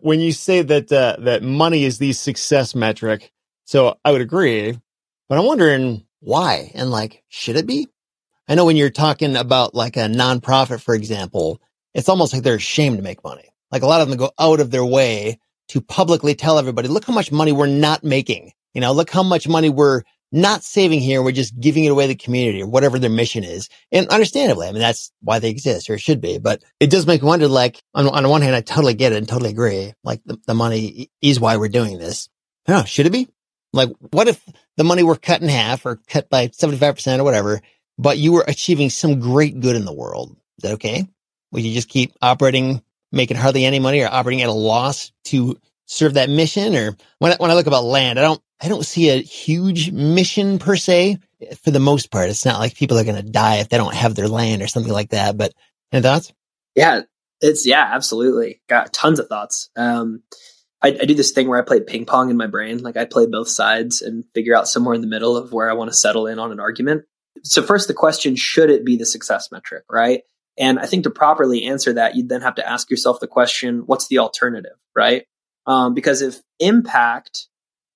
[0.00, 3.32] When you say that uh, that money is the success metric,
[3.64, 4.78] so I would agree,
[5.28, 7.88] but I'm wondering why and like should it be?
[8.48, 11.60] I know when you're talking about like a nonprofit, for example,
[11.94, 13.48] it's almost like they're ashamed to make money.
[13.72, 17.04] Like a lot of them go out of their way to publicly tell everybody, look
[17.04, 18.52] how much money we're not making.
[18.76, 20.02] You know, look how much money we're
[20.32, 21.22] not saving here.
[21.22, 23.70] We're just giving it away to the community or whatever their mission is.
[23.90, 27.06] And understandably, I mean, that's why they exist or it should be, but it does
[27.06, 29.48] make me wonder, like, on, on the one hand, I totally get it and totally
[29.48, 29.94] agree.
[30.04, 32.28] Like the, the money is why we're doing this.
[32.66, 32.84] I don't know.
[32.84, 33.30] Should it be?
[33.72, 34.44] Like, what if
[34.76, 37.62] the money were cut in half or cut by 75% or whatever,
[37.96, 40.36] but you were achieving some great good in the world?
[40.58, 41.08] Is that okay?
[41.52, 45.58] Would you just keep operating, making hardly any money or operating at a loss to
[45.86, 46.76] serve that mission?
[46.76, 49.92] Or when I, when I look about land, I don't, I don't see a huge
[49.92, 51.18] mission per se.
[51.62, 53.94] For the most part, it's not like people are going to die if they don't
[53.94, 55.36] have their land or something like that.
[55.36, 55.52] But
[55.92, 56.32] any thoughts?
[56.74, 57.02] Yeah,
[57.40, 58.62] it's yeah, absolutely.
[58.68, 59.70] Got tons of thoughts.
[59.76, 60.22] Um,
[60.82, 62.78] I, I, do this thing where I play ping pong in my brain.
[62.82, 65.74] Like I play both sides and figure out somewhere in the middle of where I
[65.74, 67.04] want to settle in on an argument.
[67.42, 70.22] So first, the question should it be the success metric, right?
[70.58, 73.82] And I think to properly answer that, you'd then have to ask yourself the question,
[73.86, 75.26] what's the alternative, right?
[75.66, 77.48] Um, because if impact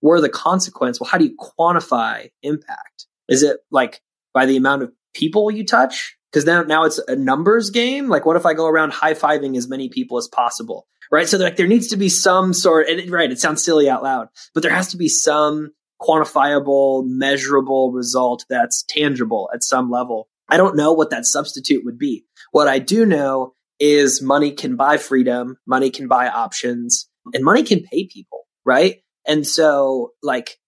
[0.02, 3.06] were the consequence, well, how do you quantify impact?
[3.28, 4.00] Is it like
[4.34, 6.16] by the amount of people you touch?
[6.32, 8.08] Because now, now it's a numbers game.
[8.08, 10.86] Like, what if I go around high fiving as many people as possible?
[11.10, 11.28] Right.
[11.28, 14.04] So, like, there needs to be some sort, and it, right, it sounds silly out
[14.04, 15.70] loud, but there has to be some
[16.00, 20.28] quantifiable, measurable result that's tangible at some level.
[20.48, 22.24] I don't know what that substitute would be.
[22.52, 27.62] What I do know is money can buy freedom, money can buy options, and money
[27.62, 29.02] can pay people, right?
[29.30, 30.58] And so, like,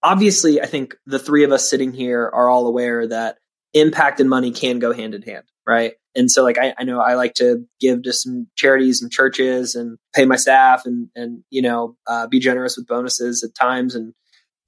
[0.00, 3.38] obviously, I think the three of us sitting here are all aware that
[3.72, 5.94] impact and money can go hand in hand, right?
[6.14, 9.74] And so, like, I, I know I like to give to some charities and churches
[9.74, 13.96] and pay my staff and, and, you know, uh, be generous with bonuses at times
[13.96, 14.14] and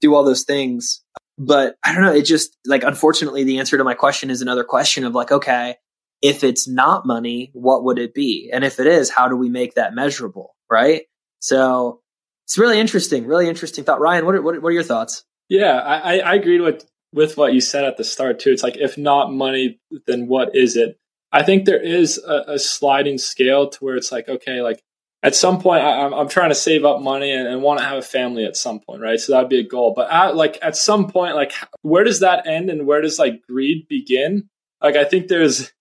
[0.01, 1.01] do all those things.
[1.37, 2.13] But I don't know.
[2.13, 5.77] It just, like, unfortunately, the answer to my question is another question of, like, okay,
[6.21, 8.49] if it's not money, what would it be?
[8.51, 10.53] And if it is, how do we make that measurable?
[10.69, 11.03] Right.
[11.39, 12.01] So
[12.47, 13.99] it's really interesting, really interesting thought.
[13.99, 15.25] Ryan, what are, what are your thoughts?
[15.49, 18.51] Yeah, I, I agreed with with what you said at the start too.
[18.51, 20.97] It's like if not money, then what is it?
[21.33, 24.81] I think there is a, a sliding scale to where it's like okay, like
[25.23, 27.85] at some point I, am I'm trying to save up money and, and want to
[27.85, 29.19] have a family at some point, right?
[29.19, 29.93] So that'd be a goal.
[29.93, 33.41] But at, like at some point, like where does that end and where does like
[33.45, 34.47] greed begin?
[34.81, 35.73] Like I think there's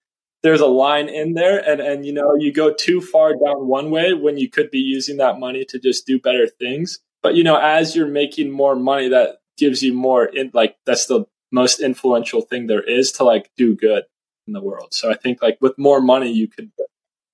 [0.47, 3.91] there's a line in there and and you know you go too far down one
[3.91, 7.01] way when you could be using that money to just do better things.
[7.23, 11.07] But you know as you're making more money that gives you more in like that's
[11.07, 14.05] the most influential thing there is to like do good
[14.47, 14.95] in the world.
[14.95, 16.71] So i think like with more money you could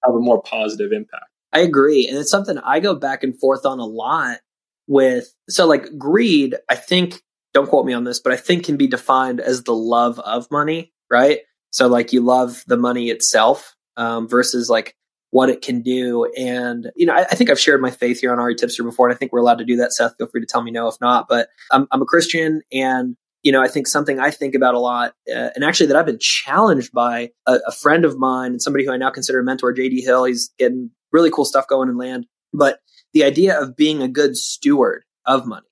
[0.05, 1.27] have a more positive impact.
[1.53, 2.09] I agree.
[2.09, 4.39] And it's something i go back and forth on a lot
[4.89, 7.23] with so like greed i think
[7.55, 10.51] don't quote me on this but i think can be defined as the love of
[10.51, 11.41] money right
[11.73, 14.95] so like you love the money itself um, versus like
[15.31, 16.31] what it can do.
[16.37, 19.09] And, you know, I, I, think I've shared my faith here on RE Tipster before,
[19.09, 19.93] and I think we're allowed to do that.
[19.95, 21.27] Seth, feel free to tell me no if not.
[21.27, 24.79] But I'm, I'm a Christian, and, you know, I think something I think about a
[24.79, 28.63] lot, uh, and actually that I've been challenged by a, a, friend of mine and
[28.63, 30.25] somebody who I now consider a mentor, JD Hill.
[30.25, 32.27] He's getting really cool stuff going in land.
[32.53, 32.81] But
[33.15, 35.67] the idea of being a good steward of money,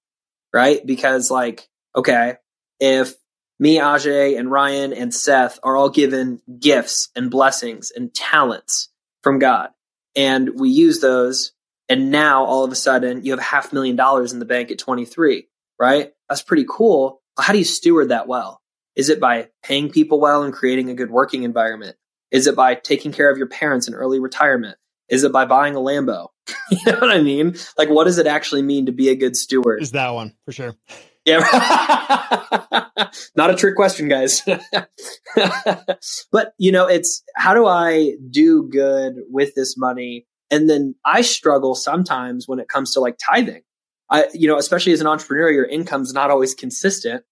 [0.55, 0.85] right?
[0.85, 2.37] Because like, okay,
[2.81, 3.15] if
[3.61, 8.89] me, Ajay, and Ryan and Seth are all given gifts and blessings and talents
[9.23, 9.69] from God,
[10.17, 11.53] and we use those,
[11.89, 14.79] and now all of a sudden you have half million dollars in the bank at
[14.79, 15.47] 23,
[15.79, 16.13] right?
[16.29, 17.21] That's pretty cool.
[17.39, 18.61] How do you steward that well?
[18.97, 21.97] Is it by paying people well and creating a good working environment?
[22.31, 24.79] Is it by taking care of your parents in early retirement?
[25.09, 26.29] Is it by buying a Lambo?
[26.71, 27.57] you know what I mean?
[27.77, 29.83] Like, what does it actually mean to be a good steward?
[29.83, 30.77] Is that one for sure?
[31.25, 31.41] Yeah.
[33.37, 34.43] Not a trick question, guys.
[36.33, 40.27] but, you know, it's how do I do good with this money?
[40.51, 43.63] And then I struggle sometimes when it comes to like tithing.
[44.11, 47.23] I, you know, especially as an entrepreneur, your income's not always consistent.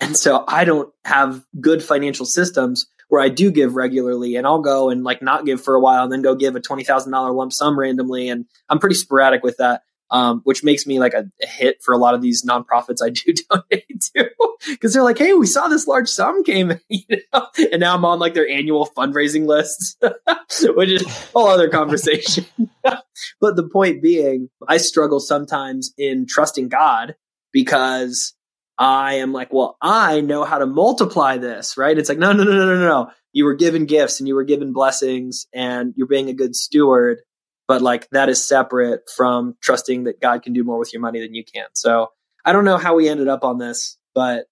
[0.00, 4.60] And so I don't have good financial systems where I do give regularly and I'll
[4.60, 7.52] go and like not give for a while and then go give a $20,000 lump
[7.52, 8.28] sum randomly.
[8.28, 9.82] And I'm pretty sporadic with that.
[10.08, 13.10] Um, which makes me like a, a, hit for a lot of these nonprofits I
[13.10, 14.30] do donate to
[14.68, 17.02] because they're like, Hey, we saw this large sum came, you
[17.34, 17.48] know?
[17.72, 20.00] and now I'm on like their annual fundraising list,
[20.62, 22.46] which is a whole other conversation.
[22.84, 27.16] but the point being, I struggle sometimes in trusting God
[27.52, 28.36] because
[28.78, 31.96] I am like, well, I know how to multiply this, right?
[31.96, 33.10] It's like, no, no, no, no, no, no.
[33.32, 37.20] You were given gifts and you were given blessings and you're being a good steward,
[37.68, 41.20] but like that is separate from trusting that God can do more with your money
[41.20, 41.66] than you can.
[41.74, 42.10] So
[42.44, 44.46] I don't know how we ended up on this, but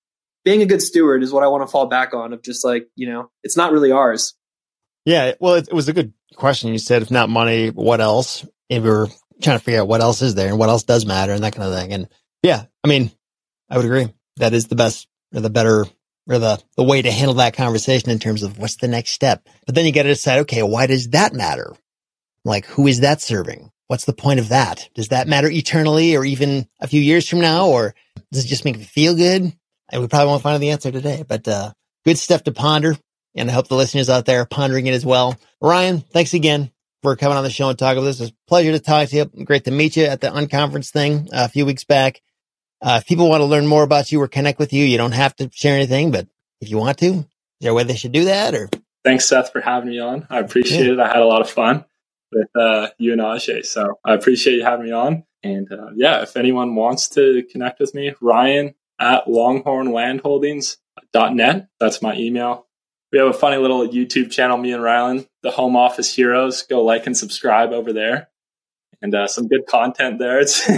[0.44, 2.88] being a good steward is what I want to fall back on of just like,
[2.94, 4.34] you know, it's not really ours.
[5.04, 5.32] Yeah.
[5.40, 6.72] Well, it, it was a good question.
[6.72, 8.46] You said, if not money, what else?
[8.68, 9.08] If we're
[9.42, 11.54] trying to figure out what else is there and what else does matter and that
[11.54, 11.92] kind of thing.
[11.92, 12.08] And
[12.42, 13.10] yeah, I mean,
[13.70, 14.12] I would agree.
[14.36, 15.86] That is the best or the better
[16.26, 19.46] or the, the way to handle that conversation in terms of what's the next step.
[19.66, 21.74] But then you got to decide, okay, why does that matter?
[22.44, 23.70] Like, who is that serving?
[23.86, 24.88] What's the point of that?
[24.94, 27.68] Does that matter eternally or even a few years from now?
[27.68, 27.94] Or
[28.32, 29.52] does it just make me feel good?
[29.90, 31.72] And we probably won't find the answer today, but, uh,
[32.04, 32.96] good stuff to ponder.
[33.34, 35.36] And I hope the listeners out there are pondering it as well.
[35.60, 36.70] Ryan, thanks again
[37.02, 38.20] for coming on the show and talking with us.
[38.20, 39.44] It's a pleasure to talk to you.
[39.44, 42.22] Great to meet you at the unconference thing a few weeks back.
[42.80, 45.12] Uh, if people want to learn more about you or connect with you, you don't
[45.12, 46.26] have to share anything, but
[46.60, 47.24] if you want to, is
[47.60, 48.68] there a way they should do that or?
[49.04, 50.26] Thanks, Seth, for having me on.
[50.30, 50.92] I appreciate yeah.
[50.94, 51.00] it.
[51.00, 51.84] I had a lot of fun
[52.34, 53.64] with uh, you and Ajay.
[53.64, 55.22] So I appreciate you having me on.
[55.42, 61.68] And uh, yeah, if anyone wants to connect with me, Ryan at longhornlandholdings.net.
[61.80, 62.66] That's my email.
[63.12, 66.62] We have a funny little YouTube channel, me and Rylan, the Home Office Heroes.
[66.62, 68.28] Go like and subscribe over there.
[69.00, 70.40] And uh, some good content there.
[70.40, 70.62] It's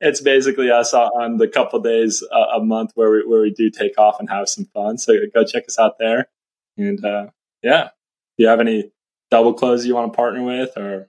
[0.00, 3.98] it's basically us on the couple days a month where we where we do take
[3.98, 4.98] off and have some fun.
[4.98, 6.28] So go check us out there.
[6.76, 7.28] And uh,
[7.62, 7.92] yeah, if
[8.36, 8.92] you have any
[9.30, 11.08] double close you want to partner with or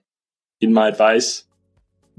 [0.60, 1.44] need my advice,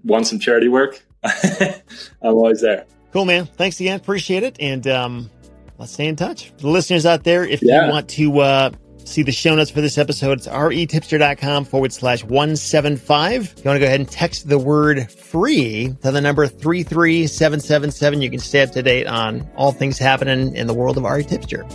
[0.03, 1.73] want some charity work, I'm
[2.21, 2.85] always there.
[3.11, 3.45] Cool, man.
[3.45, 3.99] Thanks again.
[3.99, 4.57] Appreciate it.
[4.59, 5.29] And um,
[5.77, 6.49] let's stay in touch.
[6.51, 7.85] For the listeners out there, if yeah.
[7.85, 8.71] you want to uh,
[9.03, 13.41] see the show notes for this episode, it's retipster.com forward slash 175.
[13.41, 18.21] If you want to go ahead and text the word free to the number 33777,
[18.21, 21.23] you can stay up to date on all things happening in the world of RE
[21.23, 21.65] Tipster.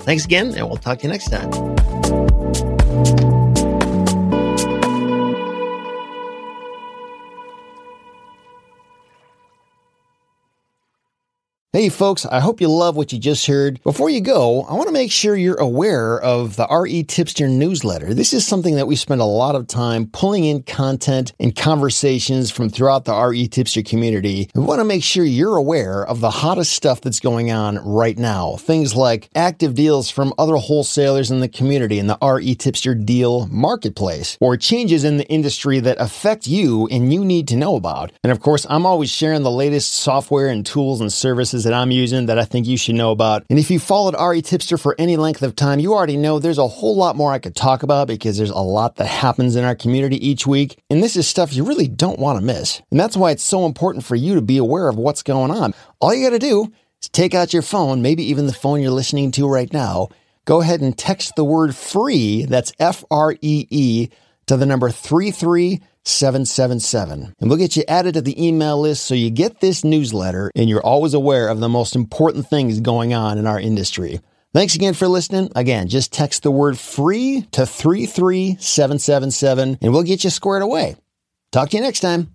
[0.00, 1.99] Thanks again, and we'll talk to you next time.
[11.72, 13.80] Hey folks, I hope you love what you just heard.
[13.84, 18.12] Before you go, I want to make sure you're aware of the RE Tipster newsletter.
[18.12, 22.50] This is something that we spend a lot of time pulling in content and conversations
[22.50, 24.50] from throughout the RE Tipster community.
[24.52, 28.18] We want to make sure you're aware of the hottest stuff that's going on right
[28.18, 28.56] now.
[28.56, 33.46] Things like active deals from other wholesalers in the community in the RE Tipster deal
[33.46, 38.10] marketplace, or changes in the industry that affect you and you need to know about.
[38.24, 41.90] And of course, I'm always sharing the latest software and tools and services that I'm
[41.90, 43.44] using that I think you should know about.
[43.50, 46.58] And if you followed RE Tipster for any length of time, you already know there's
[46.58, 49.64] a whole lot more I could talk about because there's a lot that happens in
[49.64, 50.78] our community each week.
[50.90, 52.80] And this is stuff you really don't want to miss.
[52.90, 55.74] And that's why it's so important for you to be aware of what's going on.
[56.00, 58.90] All you got to do is take out your phone, maybe even the phone you're
[58.90, 60.08] listening to right now.
[60.44, 64.08] Go ahead and text the word free, that's F R E E,
[64.46, 67.34] to the number 33 777.
[67.38, 70.68] And we'll get you added to the email list so you get this newsletter and
[70.68, 74.20] you're always aware of the most important things going on in our industry.
[74.52, 75.52] Thanks again for listening.
[75.54, 80.96] Again, just text the word free to 33777 and we'll get you squared away.
[81.52, 82.34] Talk to you next time.